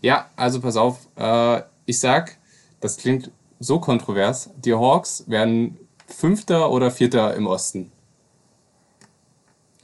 [0.00, 1.06] Ja, also pass auf.
[1.16, 2.38] Äh, ich sag,
[2.80, 4.50] das klingt so kontrovers.
[4.56, 7.92] Die Hawks werden Fünfter oder Vierter im Osten.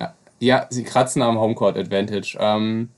[0.01, 2.37] Ja, ja sie kratzen am Homecourt Advantage.
[2.41, 2.91] Ähm,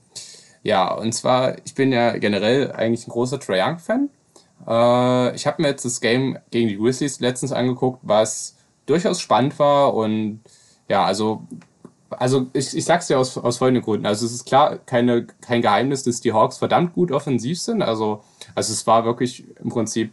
[0.63, 4.09] ja, und zwar, ich bin ja generell eigentlich ein großer Trae Young-Fan.
[4.67, 9.59] Äh, ich habe mir jetzt das Game gegen die Grizzlies letztens angeguckt, was durchaus spannend
[9.59, 10.41] war und
[10.87, 11.43] ja, also
[12.09, 14.05] also ich, ich sag's dir aus, aus folgenden Gründen.
[14.05, 17.81] Also es ist klar keine, kein Geheimnis, dass die Hawks verdammt gut offensiv sind.
[17.81, 18.23] Also,
[18.55, 20.11] also es war wirklich im Prinzip,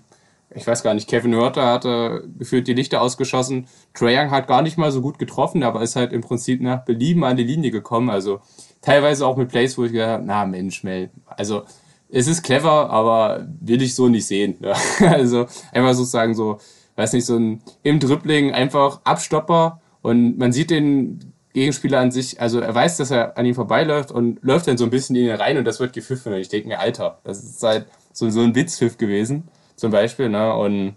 [0.55, 3.66] ich weiß gar nicht, Kevin Hörter hatte gefühlt die Lichter ausgeschossen.
[3.94, 6.84] Trae Young hat gar nicht mal so gut getroffen, aber ist halt im Prinzip nach
[6.84, 8.11] Belieben an die Linie gekommen.
[8.11, 8.40] Also
[8.82, 11.11] teilweise auch mit Plays, wo ich gedacht habe, na Mensch, Mel.
[11.26, 11.64] Also
[12.11, 14.57] es ist clever, aber will ich so nicht sehen.
[14.61, 14.75] Ne?
[15.01, 16.59] Also einfach sozusagen so,
[16.97, 22.39] weiß nicht, so ein im Dribbling einfach Abstopper und man sieht den Gegenspieler an sich,
[22.39, 25.25] also er weiß, dass er an ihm vorbeiläuft und läuft dann so ein bisschen in
[25.25, 26.35] ihn rein und das wird gepfiffen.
[26.35, 30.29] Und ich denke mir, Alter, das ist halt so, so ein Witzpfiff gewesen, zum Beispiel.
[30.29, 30.55] Ne?
[30.55, 30.97] Und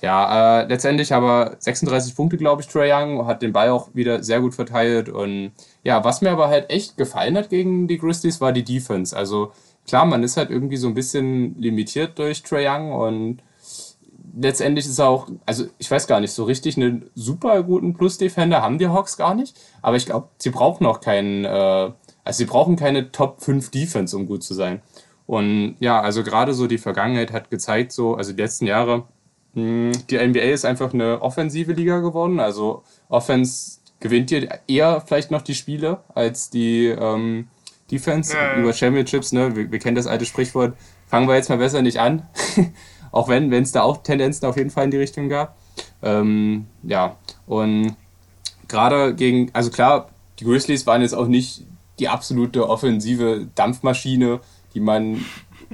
[0.00, 4.22] ja, äh, letztendlich aber 36 Punkte, glaube ich, Trae Young, hat den Ball auch wieder
[4.22, 5.10] sehr gut verteilt.
[5.10, 5.52] Und
[5.82, 9.14] ja, was mir aber halt echt gefallen hat gegen die Grizzlies, war die Defense.
[9.14, 9.52] Also
[9.88, 13.38] klar, man ist halt irgendwie so ein bisschen limitiert durch Trae Young und
[14.36, 18.62] letztendlich ist er auch, also ich weiß gar nicht, so richtig einen super guten Plus-Defender
[18.62, 21.48] haben die Hawks gar nicht, aber ich glaube, sie brauchen auch keinen, äh,
[22.24, 24.82] also sie brauchen keine Top 5 Defense, um gut zu sein.
[25.26, 29.04] Und ja, also gerade so die Vergangenheit hat gezeigt, so, also die letzten Jahre,
[29.54, 35.30] mh, die NBA ist einfach eine offensive Liga geworden, also Offense gewinnt ihr eher vielleicht
[35.30, 37.48] noch die Spiele als die ähm,
[37.90, 38.60] Defense Ja, ja.
[38.60, 39.56] über Championships, ne?
[39.56, 40.74] Wir, wir kennen das alte Sprichwort,
[41.06, 42.26] fangen wir jetzt mal besser nicht an.
[43.12, 45.56] auch wenn es da auch Tendenzen auf jeden Fall in die Richtung gab.
[46.02, 47.16] Ähm, ja,
[47.46, 47.96] und
[48.68, 51.64] gerade gegen, also klar, die Grizzlies waren jetzt auch nicht
[51.98, 54.40] die absolute offensive Dampfmaschine,
[54.74, 55.24] die man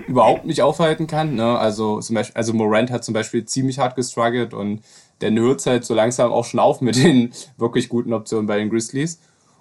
[0.06, 1.34] überhaupt nicht aufhalten kann.
[1.34, 1.58] Ne?
[1.58, 4.82] Also zum Beispiel, also Morant hat zum Beispiel ziemlich hart gestruggelt und
[5.20, 8.58] dann hört es halt so langsam auch schon auf mit den wirklich guten Optionen bei
[8.58, 9.20] den Grizzlies.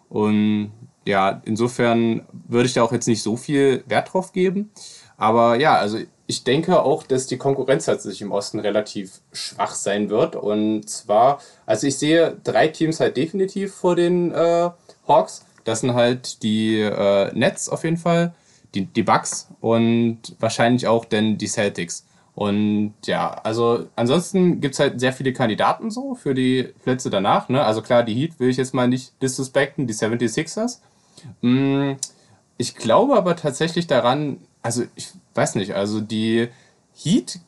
[0.09, 0.71] Und
[1.05, 4.71] ja, insofern würde ich da auch jetzt nicht so viel Wert drauf geben.
[5.17, 10.09] Aber ja, also ich denke auch, dass die Konkurrenz tatsächlich im Osten relativ schwach sein
[10.09, 10.35] wird.
[10.35, 14.69] Und zwar, also ich sehe drei Teams halt definitiv vor den äh,
[15.07, 15.45] Hawks.
[15.65, 18.33] Das sind halt die äh, Nets auf jeden Fall,
[18.73, 22.05] die, die Bucks und wahrscheinlich auch dann die Celtics.
[22.35, 27.47] Und ja, also ansonsten gibt's halt sehr viele Kandidaten so für die Plätze danach.
[27.47, 27.63] Ne?
[27.63, 30.79] Also klar, die Heat will ich jetzt mal nicht disrespekten, die 76ers.
[31.41, 31.93] Mm,
[32.57, 36.49] ich glaube aber tatsächlich daran, also ich weiß nicht, also die
[36.95, 37.39] Heat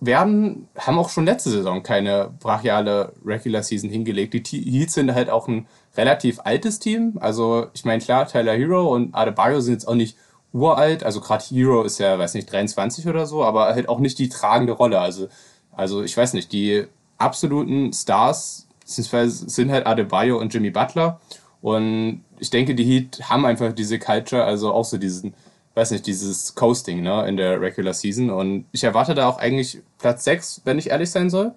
[0.00, 4.34] werden, haben auch schon letzte Saison keine brachiale Regular Season hingelegt.
[4.34, 5.66] Die Heat sind halt auch ein
[5.96, 7.18] relativ altes Team.
[7.20, 10.16] Also ich meine, klar, Tyler Hero und Adebayo sind jetzt auch nicht
[10.52, 11.04] uralt.
[11.04, 14.28] Also gerade Hero ist ja, weiß nicht, 23 oder so, aber halt auch nicht die
[14.28, 15.00] tragende Rolle.
[15.00, 15.28] Also,
[15.72, 16.86] also ich weiß nicht, die
[17.18, 21.20] absoluten Stars sind halt Adebayo und Jimmy Butler.
[21.62, 25.32] Und ich denke, die Heat haben einfach diese Culture, also auch so diesen,
[25.74, 28.28] weiß nicht, dieses Coasting ne, in der Regular Season.
[28.28, 31.54] Und ich erwarte da auch eigentlich Platz 6, wenn ich ehrlich sein soll.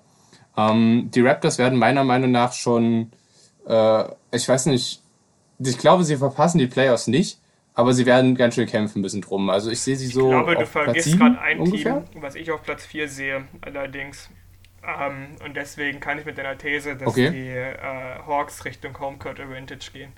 [0.55, 3.11] Ähm, die Raptors werden meiner Meinung nach schon,
[3.67, 5.01] äh, ich weiß nicht,
[5.59, 7.37] ich glaube, sie verpassen die Playoffs nicht,
[7.73, 9.49] aber sie werden ganz schön kämpfen müssen drum.
[9.49, 10.27] Also ich sehe sie so.
[10.27, 12.05] Ich glaube, du vergisst gerade ein ungefähr?
[12.05, 14.29] Team, was ich auf Platz 4 sehe, allerdings.
[14.87, 17.29] Ähm, und deswegen kann ich mit deiner These, dass okay.
[17.29, 20.13] die äh, Hawks Richtung Homecourt Advantage gehen,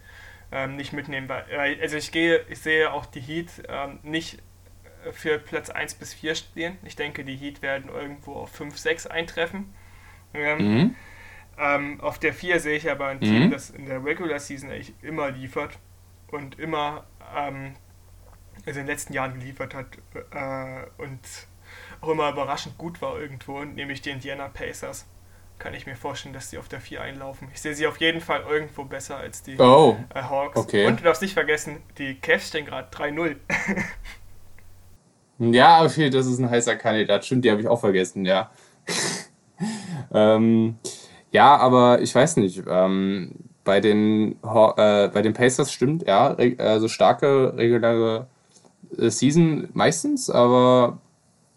[0.51, 1.29] ähm, nicht mitnehmen.
[1.29, 4.41] Weil, also ich gehe, ich sehe auch die Heat ähm, nicht
[5.11, 6.77] für Platz 1 bis 4 stehen.
[6.83, 9.73] Ich denke, die Heat werden irgendwo auf 5, 6 eintreffen.
[10.33, 10.95] Ähm, mhm.
[11.57, 13.51] Ähm, auf der 4 sehe ich aber ein Team, mhm.
[13.51, 15.77] das in der Regular Season eigentlich immer liefert
[16.27, 17.05] und immer
[18.65, 19.97] also in den letzten Jahren geliefert hat
[20.31, 21.19] äh, und
[22.01, 25.07] auch immer überraschend gut war irgendwo, nämlich die Indiana Pacers.
[25.59, 27.49] Kann ich mir vorstellen, dass sie auf der 4 einlaufen.
[27.53, 30.57] Ich sehe sie auf jeden Fall irgendwo besser als die oh, äh, Hawks.
[30.57, 30.87] Okay.
[30.87, 33.35] Und du darfst nicht vergessen, die Cavs stehen gerade 3-0.
[35.51, 37.25] ja, okay, das ist ein heißer Kandidat.
[37.25, 38.51] Stimmt, die habe ich auch vergessen, ja.
[40.13, 40.77] ähm,
[41.31, 42.63] ja, aber ich weiß nicht.
[42.65, 43.35] Ähm,
[43.65, 48.27] bei den, äh, bei den Pacers stimmt, ja, also starke, reguläre
[48.97, 50.99] äh, Season meistens, aber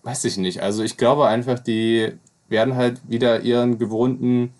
[0.02, 0.60] weiß ich nicht.
[0.60, 4.52] Also ich glaube einfach, die werden halt wieder ihren gewohnten,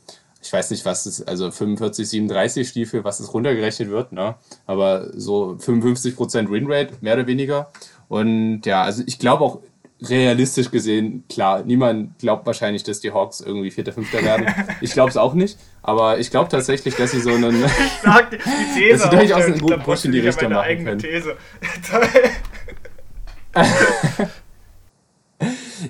[0.42, 4.34] ich weiß nicht, was es, also 45, 37 Stiefel, was es runtergerechnet wird, ne?
[4.66, 7.70] Aber so 55% Winrate, mehr oder weniger.
[8.08, 9.60] Und ja, also ich glaube auch
[10.02, 14.46] realistisch gesehen, klar, niemand glaubt wahrscheinlich, dass die Hawks irgendwie Vierter, Fünfter werden.
[14.80, 17.64] Ich glaube es auch nicht, aber ich glaube tatsächlich, dass sie so einen.
[17.64, 17.70] ich
[18.02, 18.36] sag die
[18.74, 18.90] These.
[18.90, 20.98] dass sie durchaus einen guten Push in die Richtung machen können.
[20.98, 21.36] These.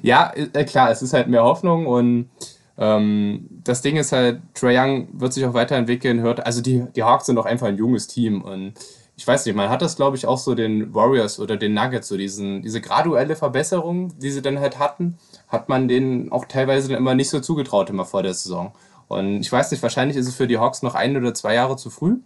[0.02, 2.30] Ja, äh, klar, es ist halt mehr Hoffnung und
[2.78, 7.02] ähm, das Ding ist halt, Trae Young wird sich auch weiterentwickeln, hört, also die, die
[7.02, 8.74] Hawks sind doch einfach ein junges Team und
[9.16, 12.08] ich weiß nicht, man hat das, glaube ich, auch so den Warriors oder den Nuggets,
[12.08, 15.18] so diesen, diese graduelle Verbesserung, die sie dann halt hatten,
[15.48, 18.72] hat man denen auch teilweise dann immer nicht so zugetraut, immer vor der Saison.
[19.08, 21.76] Und ich weiß nicht, wahrscheinlich ist es für die Hawks noch ein oder zwei Jahre
[21.76, 22.16] zu früh.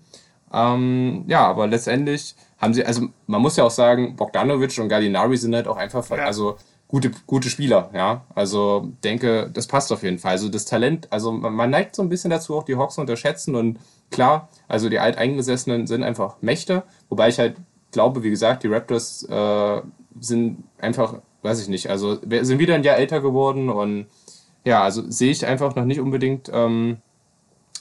[0.52, 5.36] Ähm, ja, aber letztendlich haben sie, also man muss ja auch sagen, Bogdanovic und Gallinari
[5.36, 6.24] sind halt auch einfach, ja.
[6.24, 6.56] also
[6.88, 8.24] gute, gute Spieler, ja.
[8.34, 10.32] Also denke, das passt auf jeden Fall.
[10.32, 13.54] Also das Talent, also man, neigt so ein bisschen dazu, auch die Hawks zu unterschätzen
[13.54, 13.78] und
[14.10, 17.56] klar, also die Alteingesessenen sind einfach Mächte, wobei ich halt
[17.90, 19.80] glaube, wie gesagt, die Raptors äh,
[20.20, 24.06] sind einfach, weiß ich nicht, also sind wieder ein Jahr älter geworden und
[24.64, 26.98] ja, also sehe ich einfach noch nicht unbedingt, ähm,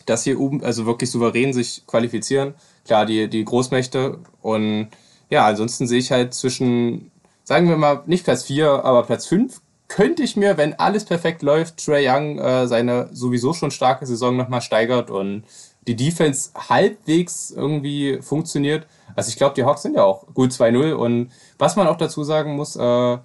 [0.05, 2.53] dass hier oben, also wirklich souverän sich qualifizieren.
[2.85, 4.89] Klar, die, die Großmächte und
[5.29, 7.11] ja, ansonsten sehe ich halt zwischen,
[7.45, 11.43] sagen wir mal, nicht Platz 4, aber Platz 5 könnte ich mir, wenn alles perfekt
[11.43, 15.43] läuft, Trey Young äh, seine sowieso schon starke Saison nochmal steigert und
[15.87, 18.87] die Defense halbwegs irgendwie funktioniert.
[19.15, 22.23] Also ich glaube, die Hawks sind ja auch gut 2-0 und was man auch dazu
[22.23, 23.17] sagen muss, äh,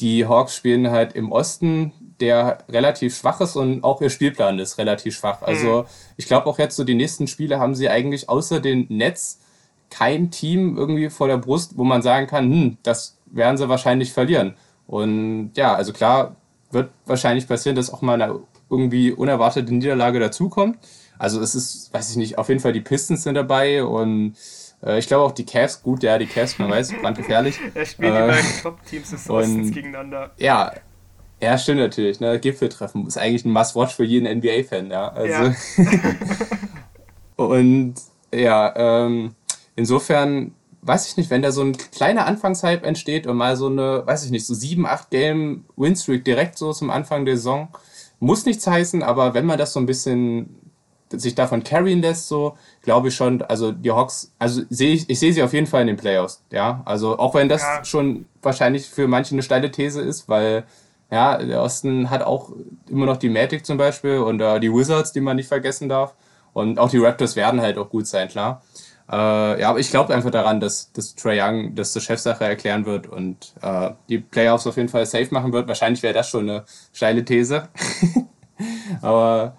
[0.00, 4.78] die Hawks spielen halt im Osten, der relativ schwach ist und auch ihr Spielplan ist
[4.78, 5.42] relativ schwach.
[5.42, 5.86] Also mhm.
[6.16, 9.40] ich glaube auch jetzt so die nächsten Spiele haben sie eigentlich außer den Nets
[9.90, 14.12] kein Team irgendwie vor der Brust, wo man sagen kann, hm, das werden sie wahrscheinlich
[14.12, 14.54] verlieren.
[14.86, 16.36] Und ja, also klar
[16.70, 20.78] wird wahrscheinlich passieren, dass auch mal eine irgendwie unerwartete Niederlage dazukommt.
[21.18, 24.34] Also es ist, weiß ich nicht, auf jeden Fall die Pistons sind dabei und
[24.84, 27.58] äh, ich glaube auch die Cavs, gut, ja, die Cavs, man weiß, brandgefährlich.
[27.74, 30.32] er spielt äh, die beiden Top-Teams des Ostens gegeneinander.
[30.36, 30.72] Ja,
[31.40, 32.20] ja, stimmt natürlich.
[32.20, 32.38] Ne?
[32.40, 35.08] Gipfeltreffen ist eigentlich ein Must-Watch für jeden NBA-Fan, ja.
[35.08, 35.54] Also ja.
[37.36, 37.94] und
[38.34, 39.34] ja, ähm,
[39.74, 40.54] insofern
[40.86, 44.24] weiß ich nicht, wenn da so ein kleiner Anfangshype entsteht und mal so eine, weiß
[44.24, 47.68] ich nicht, so sieben, acht Game Winstreak direkt so zum Anfang der Saison,
[48.20, 50.56] muss nichts heißen, aber wenn man das so ein bisschen
[51.10, 55.18] sich davon carryen lässt, so glaube ich schon, also die Hawks, also sehe ich, ich
[55.18, 56.82] sehe sie auf jeden Fall in den Playoffs, ja.
[56.84, 57.84] Also auch wenn das ja.
[57.84, 60.64] schon wahrscheinlich für manche eine steile These ist, weil
[61.10, 62.50] ja, der Osten hat auch
[62.88, 66.14] immer noch die Magic zum Beispiel und äh, die Wizards, die man nicht vergessen darf.
[66.52, 68.62] Und auch die Raptors werden halt auch gut sein, klar.
[69.10, 72.86] Äh, ja, aber ich glaube einfach daran, dass, dass Trae Young das zur Chefsache erklären
[72.86, 75.68] wird und äh, die Playoffs auf jeden Fall safe machen wird.
[75.68, 77.68] Wahrscheinlich wäre das schon eine steile These.
[79.02, 79.56] aber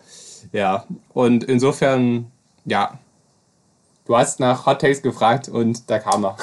[0.52, 2.32] ja, und insofern,
[2.66, 3.00] ja,
[4.06, 6.38] du hast nach Hot Takes gefragt und da kam er.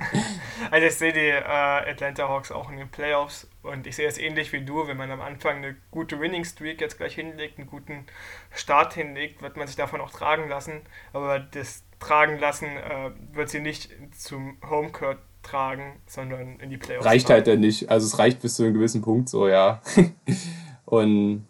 [0.70, 4.18] also ich sehe die äh, Atlanta Hawks auch in den Playoffs und ich sehe es
[4.18, 7.66] ähnlich wie du, wenn man am Anfang eine gute Winning Streak jetzt gleich hinlegt, einen
[7.66, 8.06] guten
[8.52, 10.82] Start hinlegt, wird man sich davon auch tragen lassen,
[11.12, 17.06] aber das tragen lassen äh, wird sie nicht zum Homecourt tragen, sondern in die Playoffs.
[17.06, 19.80] Reicht halt dann nicht, also es reicht bis zu einem gewissen Punkt so, ja.
[20.84, 21.46] und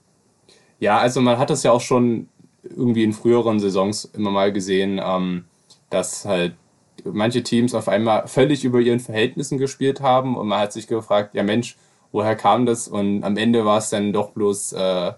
[0.79, 2.29] ja, also man hat das ja auch schon
[2.63, 5.45] irgendwie in früheren Saisons immer mal gesehen, ähm,
[5.91, 6.55] dass halt
[7.05, 11.35] manche Teams auf einmal völlig über ihren Verhältnissen gespielt haben und man hat sich gefragt,
[11.35, 11.77] ja Mensch,
[12.13, 12.89] woher kam das?
[12.89, 15.13] Und am Ende war es dann doch bloß äh,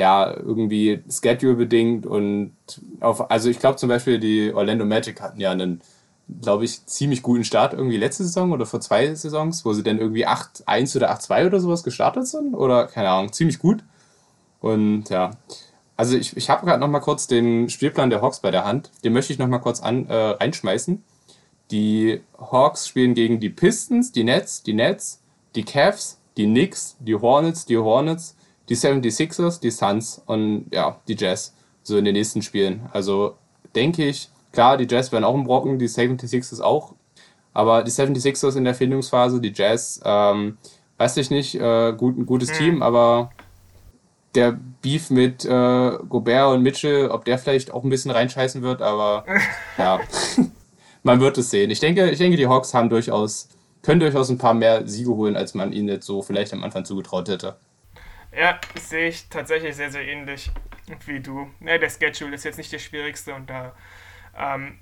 [0.00, 2.52] ja irgendwie Schedule bedingt und
[3.00, 5.80] auf, also ich glaube zum Beispiel die Orlando Magic hatten ja einen
[6.40, 9.98] glaube ich, ziemlich guten Start irgendwie letzte Saison oder vor zwei Saisons, wo sie dann
[9.98, 12.54] irgendwie 8-1 oder 8-2 oder sowas gestartet sind.
[12.54, 13.82] Oder keine Ahnung, ziemlich gut.
[14.60, 15.32] Und ja,
[15.96, 18.90] also ich, ich habe gerade noch mal kurz den Spielplan der Hawks bei der Hand.
[19.04, 21.02] Den möchte ich noch mal kurz an, äh, reinschmeißen.
[21.70, 25.20] Die Hawks spielen gegen die Pistons, die Nets, die Nets,
[25.54, 28.36] die Cavs, die Knicks, die Hornets, die Hornets,
[28.70, 32.88] die 76ers, die Suns und ja, die Jazz so in den nächsten Spielen.
[32.92, 33.34] Also
[33.74, 36.94] denke ich, klar, die Jazz werden auch ein Brocken, die 76ers auch,
[37.52, 40.56] aber die 76ers in der Findungsphase, die Jazz, ähm,
[40.98, 42.58] weiß ich nicht, äh, gut, ein gutes hm.
[42.58, 43.30] Team, aber
[44.36, 48.82] der Beef mit äh, Gobert und Mitchell, ob der vielleicht auch ein bisschen reinscheißen wird,
[48.82, 49.24] aber
[49.78, 50.00] ja,
[51.02, 51.70] man wird es sehen.
[51.70, 53.48] Ich denke, ich denke, die Hawks haben durchaus,
[53.82, 56.84] können durchaus ein paar mehr Siege holen, als man ihnen jetzt so vielleicht am Anfang
[56.84, 57.56] zugetraut hätte.
[58.32, 60.50] Ja, sehe ich tatsächlich sehr, sehr ähnlich
[61.06, 61.52] wie du.
[61.60, 63.74] Ja, der Schedule ist jetzt nicht der schwierigste und da
[64.36, 64.78] ähm,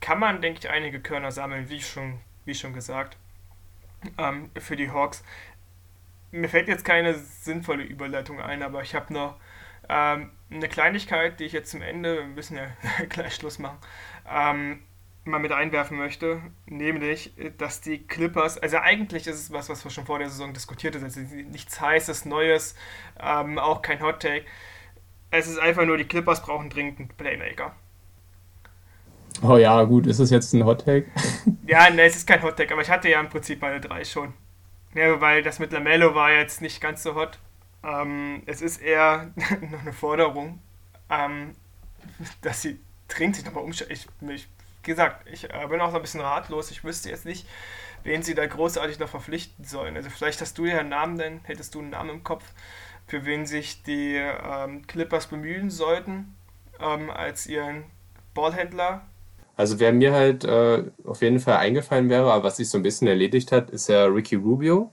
[0.00, 3.16] kann man, denke ich, einige Körner sammeln, wie schon, wie schon gesagt,
[4.18, 5.24] ähm, für die Hawks
[6.32, 9.36] mir fällt jetzt keine sinnvolle Überleitung ein, aber ich habe noch
[9.88, 12.68] ähm, eine Kleinigkeit, die ich jetzt zum Ende, wir müssen ja
[13.08, 13.78] gleich Schluss machen,
[14.28, 14.82] ähm,
[15.24, 19.90] mal mit einwerfen möchte, nämlich, dass die Clippers, also eigentlich ist es was, was wir
[19.90, 22.74] schon vor der Saison diskutiert haben, also nichts Heißes, Neues,
[23.20, 24.44] ähm, auch kein Hot Take.
[25.30, 27.74] Es ist einfach nur, die Clippers brauchen dringend einen Playmaker.
[29.42, 31.06] Oh ja, gut, ist es jetzt ein Hot Take?
[31.66, 34.04] ja, ne, es ist kein Hot Take, aber ich hatte ja im Prinzip meine drei
[34.04, 34.32] schon.
[34.94, 37.38] Ja, weil das mit Lamello war jetzt nicht ganz so hot.
[37.84, 39.30] Ähm, es ist eher
[39.70, 40.60] noch eine Forderung,
[41.08, 41.52] ähm,
[42.42, 43.92] dass sie dringend sich nochmal umstellen.
[43.92, 44.48] Ich, ich,
[44.82, 46.70] gesagt, ich äh, bin auch so ein bisschen ratlos.
[46.70, 47.46] Ich wüsste jetzt nicht,
[48.02, 49.96] wen sie da großartig noch verpflichten sollen.
[49.96, 52.44] Also vielleicht hast du ja einen Namen, denn hättest du einen Namen im Kopf,
[53.06, 56.36] für wen sich die ähm, Clippers bemühen sollten
[56.80, 57.84] ähm, als ihren
[58.34, 59.06] Ballhändler
[59.60, 62.82] also wer mir halt äh, auf jeden Fall eingefallen wäre, aber was sich so ein
[62.82, 64.90] bisschen erledigt hat, ist ja Ricky Rubio.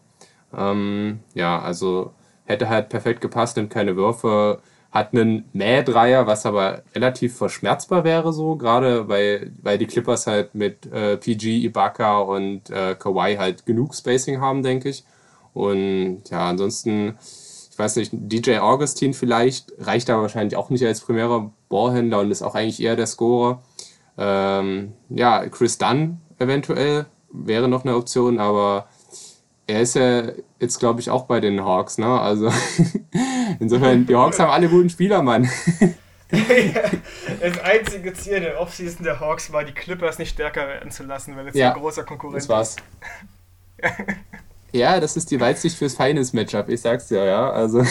[0.53, 2.13] Ähm, ja, also
[2.43, 4.61] hätte halt perfekt gepasst, nimmt keine Würfe,
[4.97, 10.55] hat einen Mähdreier, was aber relativ verschmerzbar wäre so, gerade weil, weil die Clippers halt
[10.55, 15.03] mit äh, PG, Ibaka und äh, Kawhi halt genug Spacing haben, denke ich.
[15.53, 17.17] Und ja, ansonsten,
[17.71, 22.31] ich weiß nicht, DJ Augustin vielleicht, reicht aber wahrscheinlich auch nicht als primärer Ballhändler und
[22.31, 23.61] ist auch eigentlich eher der Scorer.
[24.17, 28.87] Ähm, ja, Chris Dunn eventuell wäre noch eine Option, aber
[29.67, 30.23] er ist ja
[30.59, 32.19] jetzt, glaube ich, auch bei den Hawks, ne?
[32.19, 32.49] Also
[33.59, 35.49] insofern, die Hawks haben alle guten Spieler, Mann.
[36.29, 41.35] das einzige Ziel der Offseason der Hawks war, die Clippers nicht stärker werden zu lassen,
[41.35, 42.75] weil jetzt ja, ein großer Konkurrent das war's.
[44.71, 47.49] ja, das ist die Weitsicht fürs Finals-Matchup, ich sag's dir, ja.
[47.49, 47.79] Also.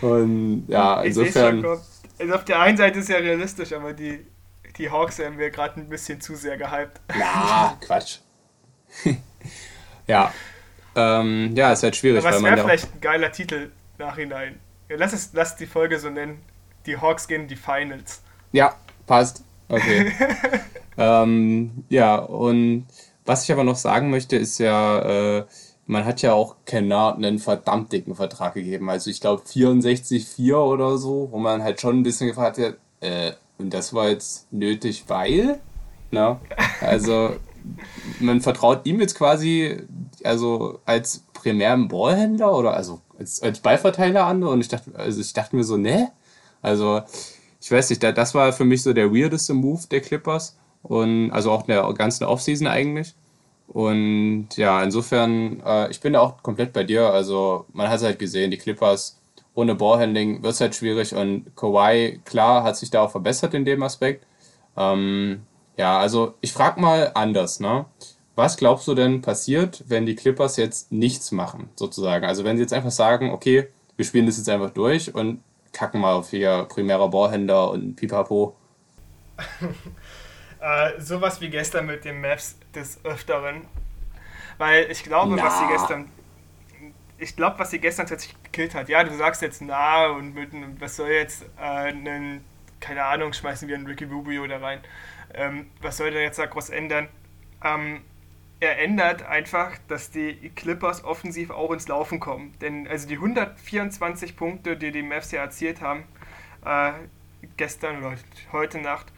[0.00, 1.64] Und ja, insofern.
[2.18, 4.26] Also auf der einen Seite ist ja realistisch, aber die,
[4.78, 7.00] die Hawks haben wir gerade ein bisschen zu sehr gehypt.
[7.08, 8.18] Na, Quatsch.
[10.06, 10.32] ja.
[10.96, 12.24] Ähm, ja, ist halt schwierig.
[12.24, 14.58] Aber es wäre vielleicht ein geiler Titel nachhinein.
[14.88, 16.40] Ja, lass, es, lass die Folge so nennen.
[16.86, 18.22] Die Hawks gehen in die Finals.
[18.52, 18.74] Ja,
[19.06, 19.42] passt.
[19.68, 20.12] Okay.
[20.98, 22.86] ähm, ja, und
[23.24, 25.44] was ich aber noch sagen möchte, ist ja, äh,
[25.86, 28.90] man hat ja auch Kennard einen verdammt dicken Vertrag gegeben.
[28.90, 33.32] Also ich glaube 64,4 oder so, wo man halt schon ein bisschen gefragt hat, äh,
[33.58, 35.60] und das war jetzt nötig, weil,
[36.10, 36.40] na,
[36.80, 37.36] also
[38.20, 39.82] man vertraut ihm jetzt quasi,
[40.24, 45.32] also als primären Ballhändler oder also als, als Ballverteiler an und ich dachte, also ich
[45.32, 46.10] dachte mir so, ne?
[46.62, 47.02] Also
[47.60, 51.50] ich weiß nicht, das war für mich so der weirdeste Move der Clippers und also
[51.50, 53.14] auch der ganzen Offseason eigentlich.
[53.68, 57.10] Und ja, insofern, äh, ich bin da auch komplett bei dir.
[57.10, 59.18] Also man hat es halt gesehen, die Clippers
[59.54, 63.64] ohne Ballhandling wird es halt schwierig und Kawhi, klar, hat sich da auch verbessert in
[63.64, 64.26] dem Aspekt.
[64.76, 65.42] Ähm,
[65.76, 67.86] ja, also ich frage mal anders, ne?
[68.36, 72.24] Was glaubst du denn passiert, wenn die Clippers jetzt nichts machen, sozusagen?
[72.24, 76.00] Also wenn sie jetzt einfach sagen, okay, wir spielen das jetzt einfach durch und kacken
[76.00, 78.56] mal auf hier primärer Ballhändler und pipapo.
[80.64, 83.66] Äh, sowas wie gestern mit den Maps des Öfteren.
[84.56, 85.44] Weil ich glaube, na.
[85.44, 86.08] was sie gestern.
[87.18, 88.88] Ich glaube, was sie gestern tatsächlich gekillt hat.
[88.88, 92.46] Ja, du sagst jetzt na und mit, was soll jetzt äh, einen,
[92.80, 94.80] keine Ahnung, schmeißen wir einen Ricky Rubio da rein.
[95.34, 97.08] Ähm, was soll der jetzt da groß ändern?
[97.62, 98.00] Ähm,
[98.64, 102.54] er ändert einfach, dass die Clippers offensiv auch ins Laufen kommen.
[102.60, 106.04] Denn also die 124 Punkte, die die Mavs ja erzielt haben,
[106.64, 106.92] äh,
[107.56, 108.16] gestern oder
[108.52, 109.12] heute Nacht,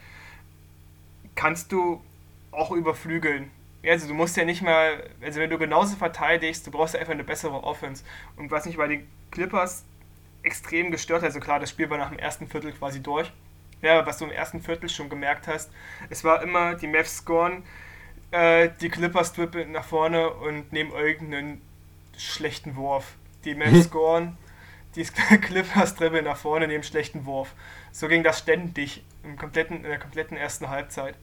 [1.34, 2.02] kannst du
[2.50, 3.50] auch überflügeln.
[3.84, 7.12] Also du musst ja nicht mal, also wenn du genauso verteidigst, du brauchst ja einfach
[7.12, 8.04] eine bessere Offense.
[8.36, 9.84] Und was mich bei den Clippers
[10.42, 13.30] extrem gestört hat, also klar, das Spiel war nach dem ersten Viertel quasi durch,
[13.82, 15.70] ja, was du im ersten Viertel schon gemerkt hast,
[16.08, 17.62] es war immer, die Mavs scoren,
[18.36, 21.60] äh, die Clippers trippeln nach vorne und nehmen irgendeinen
[22.16, 23.14] schlechten Wurf.
[23.44, 24.36] Die Mavs scoren,
[24.94, 25.04] die
[25.40, 27.54] Clippers dribbeln nach vorne, nehmen schlechten Wurf.
[27.92, 31.14] So ging das ständig im kompletten, in der kompletten ersten Halbzeit.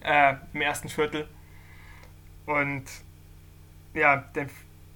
[0.00, 1.26] Äh, im ersten Viertel.
[2.46, 2.84] Und
[3.94, 4.48] ja, dann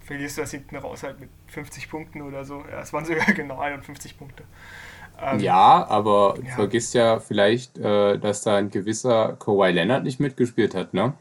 [0.05, 2.64] verlierst du das hinten raus halt mit 50 Punkten oder so.
[2.70, 4.45] Ja, es waren sogar genau 51 Punkte.
[5.20, 6.55] Ähm, ja, aber ja.
[6.55, 11.14] vergisst ja vielleicht, äh, dass da ein gewisser Kawhi Leonard nicht mitgespielt hat, ne?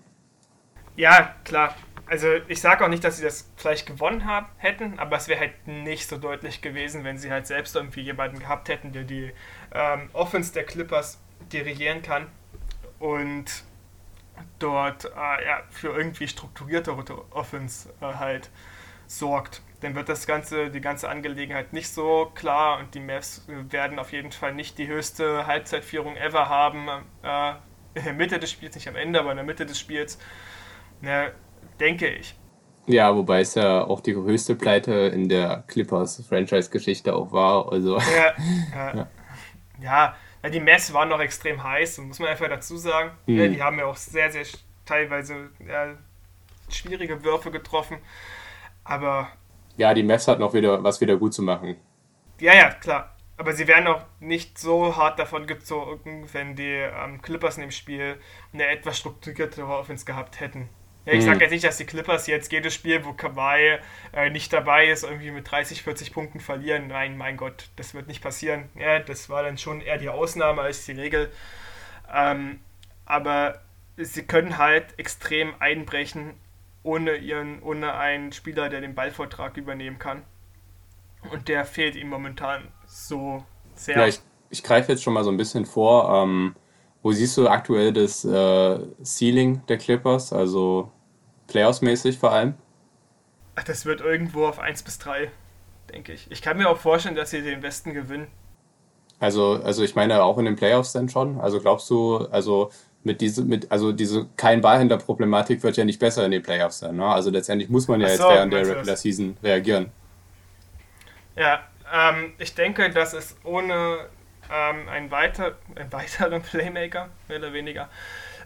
[0.95, 1.75] Ja, klar.
[2.05, 5.39] Also ich sage auch nicht, dass sie das vielleicht gewonnen haben, hätten, aber es wäre
[5.39, 9.31] halt nicht so deutlich gewesen, wenn sie halt selbst irgendwie jemanden gehabt hätten, der die
[9.73, 11.21] ähm, Offense der Clippers
[11.53, 12.27] dirigieren kann
[12.99, 13.63] und
[14.59, 18.49] dort äh, ja, für irgendwie strukturiertere Offense äh, halt
[19.07, 19.61] sorgt.
[19.81, 24.11] Dann wird das ganze, die ganze Angelegenheit nicht so klar und die Mavs werden auf
[24.11, 26.87] jeden Fall nicht die höchste Halbzeitführung ever haben.
[27.23, 27.53] Äh,
[27.93, 30.17] in der Mitte des Spiels, nicht am Ende, aber in der Mitte des Spiels.
[31.01, 31.29] Ja,
[31.79, 32.35] denke ich.
[32.87, 37.71] Ja, wobei es ja auch die höchste Pleite in der Clippers-Franchise-Geschichte auch war.
[37.71, 37.97] Also.
[37.97, 38.33] Ja,
[38.75, 39.07] ja.
[39.81, 43.11] ja, ja, die Mess waren noch extrem heiß, muss man einfach dazu sagen.
[43.27, 44.45] Ja, die haben ja auch sehr, sehr
[44.85, 45.49] teilweise
[46.69, 47.97] schwierige Würfe getroffen.
[48.83, 49.29] Aber.
[49.77, 51.77] Ja, die Mess hat noch wieder was wieder gut zu machen.
[52.39, 53.15] Ja, ja, klar.
[53.37, 57.71] Aber sie wären auch nicht so hart davon gezogen, wenn die ähm, Clippers in dem
[57.71, 58.17] Spiel
[58.53, 60.69] eine etwas strukturiertere Offense gehabt hätten.
[61.05, 61.25] Ja, ich mhm.
[61.25, 63.79] sage jetzt nicht, dass die Clippers jetzt jedes Spiel, wo Kawhi
[64.13, 66.87] äh, nicht dabei ist, irgendwie mit 30, 40 Punkten verlieren.
[66.87, 68.69] Nein, mein Gott, das wird nicht passieren.
[68.75, 71.31] Ja, das war dann schon eher die Ausnahme als die Regel.
[72.13, 72.59] Ähm,
[73.05, 73.61] aber
[73.97, 76.35] sie können halt extrem einbrechen
[76.83, 80.23] ohne, ihren, ohne einen Spieler, der den Ballvortrag übernehmen kann.
[81.31, 83.43] Und der fehlt ihm momentan so
[83.75, 83.97] sehr.
[83.97, 86.23] Ja, ich, ich greife jetzt schon mal so ein bisschen vor.
[86.23, 86.55] Ähm,
[87.03, 90.91] wo siehst du aktuell das äh, Ceiling der Clippers, also
[91.47, 92.53] Playoffs-mäßig vor allem?
[93.55, 95.31] Ach, das wird irgendwo auf 1 bis 3,
[95.93, 96.29] denke ich.
[96.29, 98.27] Ich kann mir auch vorstellen, dass sie den Westen gewinnen.
[99.19, 101.39] Also, also ich meine auch in den Playoffs dann schon.
[101.39, 102.71] Also glaubst du, also
[103.03, 106.95] mit diese, mit, also diese kein Ballhändler-Problematik wird ja nicht besser in den Playoffs sein.
[106.95, 107.05] Ne?
[107.05, 109.91] Also letztendlich muss man ja so, jetzt während der Regular Season reagieren.
[111.35, 111.61] Ja,
[111.93, 114.07] ähm, ich denke, dass es ohne
[114.51, 117.89] ähm, ein, weiter, ein weiterer Playmaker, mehr oder weniger,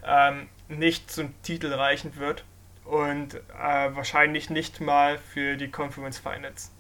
[0.05, 2.45] ähm, nicht zum Titel reichen wird
[2.85, 3.39] und äh,
[3.95, 6.71] wahrscheinlich nicht mal für die Conference Finals.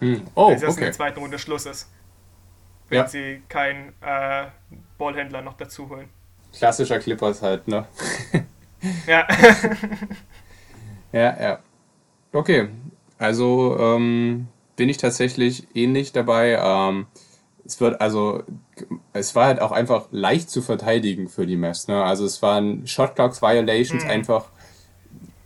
[0.00, 0.22] Hm.
[0.34, 0.80] Oh, Wenn das okay.
[0.80, 1.90] in der zweiten Runde Schluss ist.
[2.88, 3.08] Wenn ja.
[3.08, 4.46] sie keinen äh,
[4.98, 6.08] Ballhändler noch dazu holen.
[6.52, 7.86] Klassischer Clippers halt, ne?
[9.06, 9.26] ja.
[11.12, 11.58] ja, ja.
[12.32, 12.68] Okay,
[13.18, 16.58] also ähm, bin ich tatsächlich ähnlich dabei.
[16.60, 17.06] Ähm,
[17.66, 18.42] es wird also,
[19.12, 21.88] es war halt auch einfach leicht zu verteidigen für die Mavs.
[21.88, 22.02] Ne?
[22.02, 24.10] Also es waren Shotclocks Violations mhm.
[24.10, 24.46] einfach,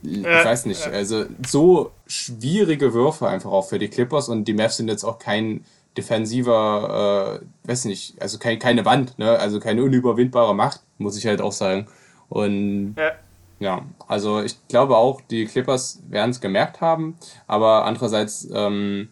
[0.02, 0.92] ich ja, weiß nicht, ja.
[0.92, 5.18] also so schwierige Würfe einfach auch für die Clippers und die Mavs sind jetzt auch
[5.18, 5.64] kein
[5.96, 9.38] defensiver, äh, weiß nicht, also kein, keine Wand, ne?
[9.38, 11.88] also keine unüberwindbare Macht, muss ich halt auch sagen.
[12.28, 13.12] Und ja.
[13.58, 17.16] ja also ich glaube auch, die Clippers werden es gemerkt haben,
[17.46, 19.08] aber andererseits, ähm,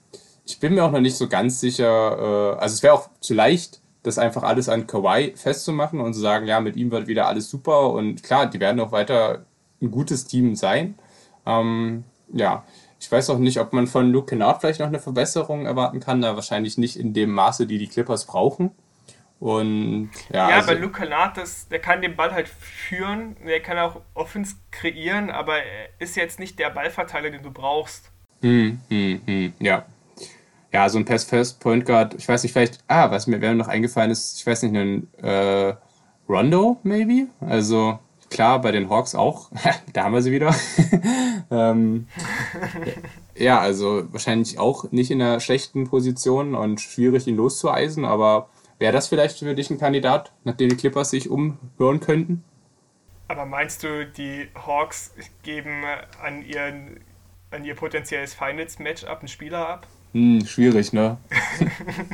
[0.49, 3.35] ich bin mir auch noch nicht so ganz sicher, äh, also es wäre auch zu
[3.35, 7.29] leicht, das einfach alles an Kawhi festzumachen und zu sagen, ja, mit ihm wird wieder
[7.29, 9.45] alles super und klar, die werden auch weiter
[9.83, 10.95] ein gutes Team sein.
[11.45, 12.65] Ähm, ja,
[12.99, 16.23] ich weiß auch nicht, ob man von Luke Kennard vielleicht noch eine Verbesserung erwarten kann,
[16.23, 18.71] da wahrscheinlich nicht in dem Maße, die die Clippers brauchen.
[19.41, 23.61] Und ja, ja also, bei Luke Kennard, das, der kann den Ball halt führen, der
[23.61, 28.11] kann auch Offense kreieren, aber er ist jetzt nicht der Ballverteiler, den du brauchst.
[28.41, 29.85] Hm, hm, hm, ja,
[30.73, 34.11] ja, so ein Pass-First Point Guard, ich weiß nicht, vielleicht, ah, was mir noch eingefallen
[34.11, 35.75] ist, ich weiß nicht, ein äh,
[36.29, 37.29] Rondo, maybe?
[37.41, 37.99] Also,
[38.31, 39.51] klar, bei den Hawks auch,
[39.93, 40.55] da haben wir sie wieder.
[41.51, 42.07] ähm,
[43.35, 48.93] ja, also wahrscheinlich auch nicht in einer schlechten Position und schwierig, ihn loszueisen, aber wäre
[48.93, 52.45] das vielleicht für dich ein Kandidat, nachdem die Clippers sich umhören könnten?
[53.29, 55.85] Aber meinst du, die Hawks geben
[56.23, 57.01] an, ihren,
[57.51, 59.87] an ihr potenzielles Finals-Matchup einen Spieler ab?
[60.13, 61.19] Hm, schwierig, ne?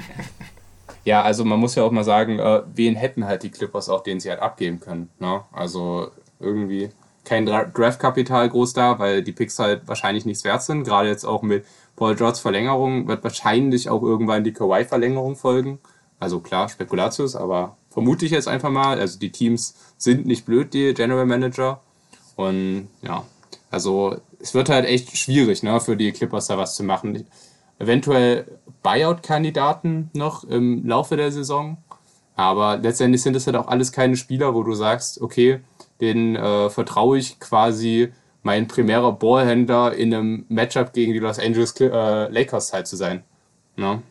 [1.04, 4.02] ja, also man muss ja auch mal sagen, äh, wen hätten halt die Clippers auch,
[4.02, 5.10] den sie halt abgeben können.
[5.18, 5.42] Ne?
[5.52, 6.90] Also irgendwie
[7.24, 10.84] kein Draftkapital groß da, weil die Picks halt wahrscheinlich nichts wert sind.
[10.84, 11.64] Gerade jetzt auch mit
[11.96, 15.78] Paul George Verlängerung wird wahrscheinlich auch irgendwann die Kawhi-Verlängerung folgen.
[16.20, 18.98] Also klar, Spekulatius, aber vermute ich jetzt einfach mal.
[18.98, 21.80] Also die Teams sind nicht blöd, die General Manager.
[22.36, 23.24] Und ja,
[23.70, 27.26] also es wird halt echt schwierig, ne, für die Clippers da was zu machen
[27.78, 31.78] eventuell Buyout-Kandidaten noch im Laufe der Saison.
[32.36, 35.60] Aber letztendlich sind es halt auch alles keine Spieler, wo du sagst, okay,
[36.00, 38.12] den äh, vertraue ich quasi
[38.42, 43.24] mein primärer Ballhändler in einem Matchup gegen die Los Angeles äh, Lakers halt zu sein.
[43.76, 44.02] Ja.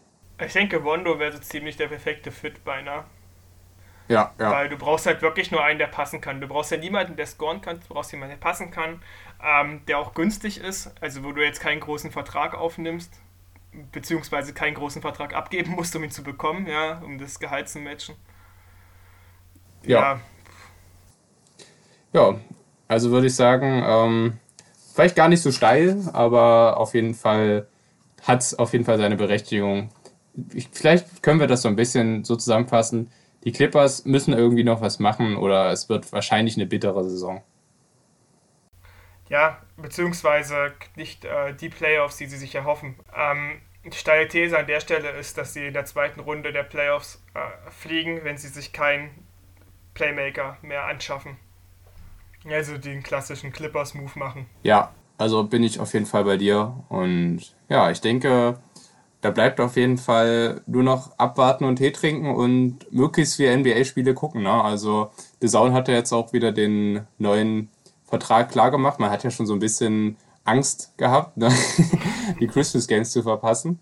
[0.44, 3.06] Ich denke, Wondo wäre so ziemlich der perfekte Fit beinahe.
[4.08, 4.52] Ja, ja.
[4.52, 6.42] Weil du brauchst halt wirklich nur einen, der passen kann.
[6.42, 9.02] Du brauchst ja niemanden, der scoren kann, du brauchst jemanden, der passen kann,
[9.42, 13.22] ähm, der auch günstig ist, also wo du jetzt keinen großen Vertrag aufnimmst,
[13.92, 17.80] beziehungsweise keinen großen Vertrag abgeben musst, um ihn zu bekommen, ja, um das Gehalt zu
[17.80, 18.16] matchen.
[19.86, 20.20] Ja.
[22.14, 22.40] Ja, ja
[22.88, 24.40] also würde ich sagen, ähm,
[24.94, 27.68] vielleicht gar nicht so steil, aber auf jeden Fall
[28.22, 29.90] hat es auf jeden Fall seine Berechtigung.
[30.54, 33.10] Ich, vielleicht können wir das so ein bisschen so zusammenfassen
[33.44, 37.42] die Clippers müssen irgendwie noch was machen oder es wird wahrscheinlich eine bittere Saison.
[39.30, 42.96] Ja, beziehungsweise nicht äh, die Playoffs, die sie sich erhoffen.
[43.16, 46.64] Ähm, die steile These an der Stelle ist, dass sie in der zweiten Runde der
[46.64, 49.10] Playoffs äh, fliegen, wenn sie sich keinen
[49.94, 51.38] Playmaker mehr anschaffen.
[52.50, 54.46] Also den klassischen Clippers-Move machen.
[54.64, 56.84] Ja, also bin ich auf jeden Fall bei dir.
[56.90, 58.60] Und ja, ich denke,
[59.22, 64.14] da bleibt auf jeden Fall nur noch abwarten und Tee trinken und möglichst viele NBA-Spiele
[64.14, 64.44] gucken.
[64.44, 64.52] Ne?
[64.52, 67.70] Also The Zone hat ja jetzt auch wieder den neuen
[68.14, 69.00] Vertrag klargemacht.
[69.00, 71.52] Man hat ja schon so ein bisschen Angst gehabt, ne?
[72.40, 73.80] die Christmas Games zu verpassen.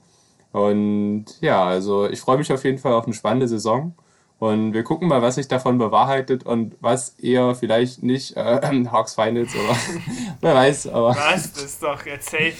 [0.53, 3.93] Und ja, also ich freue mich auf jeden Fall auf eine spannende Saison.
[4.39, 9.15] Und wir gucken mal, was sich davon bewahrheitet und was eher vielleicht nicht äh, Hawks
[9.15, 9.75] Finals oder
[10.39, 10.87] wer weiß.
[10.87, 11.51] Aber was?
[11.51, 12.53] Das ist doch jetzt safe.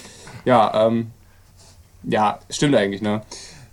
[0.44, 1.10] Ja, ähm,
[2.02, 3.22] ja, stimmt eigentlich, ne?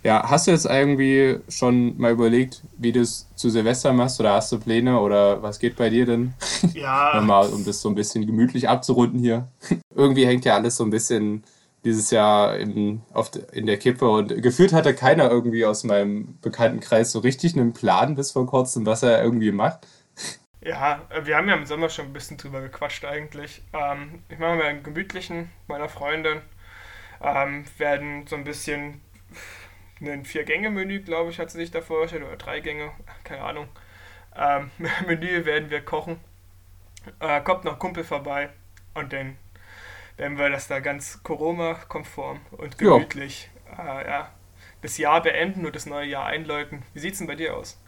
[0.02, 4.32] Ja, hast du jetzt irgendwie schon mal überlegt, wie du es zu Silvester machst oder
[4.32, 6.32] hast du Pläne oder was geht bei dir denn?
[6.72, 7.20] Ja.
[7.24, 9.48] mal, um das so ein bisschen gemütlich abzurunden hier.
[9.94, 11.44] irgendwie hängt ja alles so ein bisschen
[11.84, 17.12] dieses Jahr in, auf, in der Kippe und gefühlt hatte keiner irgendwie aus meinem Bekanntenkreis
[17.12, 19.86] so richtig einen Plan bis vor kurzem, was er irgendwie macht.
[20.62, 23.62] Ja, wir haben ja im Sommer schon ein bisschen drüber gequatscht eigentlich.
[23.72, 26.40] Ähm, ich mache mir einen gemütlichen meiner Freundin
[27.22, 29.00] ähm, werden so ein bisschen
[30.00, 32.90] ein Vier-Gänge-Menü, glaube ich, hat sie sich da vorgestellt, oder drei Gänge,
[33.24, 33.68] keine Ahnung.
[34.36, 34.70] Ähm,
[35.06, 36.18] Menü werden wir kochen.
[37.18, 38.50] Äh, kommt noch Kumpel vorbei
[38.94, 39.36] und dann
[40.16, 44.30] werden wir das da ganz Corona-konform und gemütlich äh, ja,
[44.82, 46.82] das Jahr beenden und das neue Jahr einläuten.
[46.92, 47.80] Wie sieht es denn bei dir aus?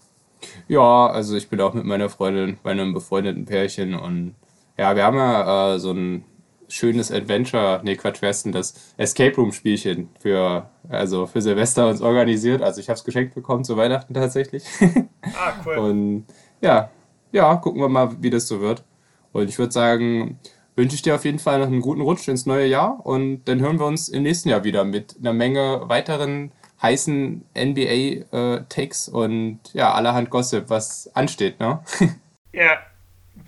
[0.67, 4.35] Ja, also ich bin auch mit meiner Freundin bei einem befreundeten Pärchen und
[4.79, 6.25] ja, wir haben ja äh, so ein
[6.73, 8.75] schönes Adventure, nee Quatsch, wer ist denn das?
[8.97, 12.63] Escape Room Spielchen für, also für Silvester uns organisiert.
[12.63, 14.65] Also ich habe es geschenkt bekommen zu Weihnachten tatsächlich.
[15.35, 15.77] Ah, cool.
[15.77, 16.27] Und
[16.61, 16.91] ja,
[17.31, 18.83] ja, gucken wir mal, wie das so wird.
[19.31, 20.41] Und ich würde sagen,
[20.75, 23.61] wünsche ich dir auf jeden Fall noch einen guten Rutsch ins neue Jahr und dann
[23.61, 26.51] hören wir uns im nächsten Jahr wieder mit einer Menge weiteren
[26.83, 31.81] heißen NBA-Takes äh, und ja, allerhand Gossip, was ansteht, ne?
[32.55, 32.77] Ja,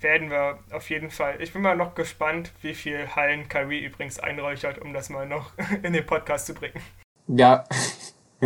[0.05, 1.41] werden wir auf jeden Fall.
[1.41, 5.51] Ich bin mal noch gespannt, wie viel Hallen Kyrie übrigens einräuchert, um das mal noch
[5.83, 6.79] in den Podcast zu bringen.
[7.27, 7.63] Ja,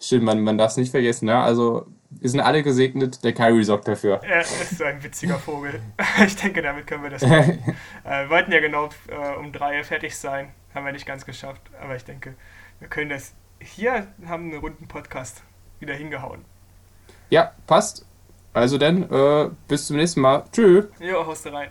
[0.00, 1.26] stimmt, man, man darf es nicht vergessen.
[1.26, 1.38] Ne?
[1.38, 4.20] Also, wir sind alle gesegnet, der Kyrie sorgt dafür.
[4.24, 5.80] Er ist so ein witziger Vogel.
[6.26, 7.62] Ich denke, damit können wir das machen.
[8.04, 10.52] äh, wir wollten ja genau äh, um drei fertig sein.
[10.74, 11.62] Haben wir nicht ganz geschafft.
[11.80, 12.34] Aber ich denke,
[12.80, 15.44] wir können das hier haben einen runden Podcast
[15.78, 16.44] wieder hingehauen.
[17.28, 18.06] Ja, passt.
[18.52, 20.44] Also dann, äh, bis zum nächsten Mal.
[20.52, 20.86] Tschüss.
[20.98, 21.68] Jo, haust rein.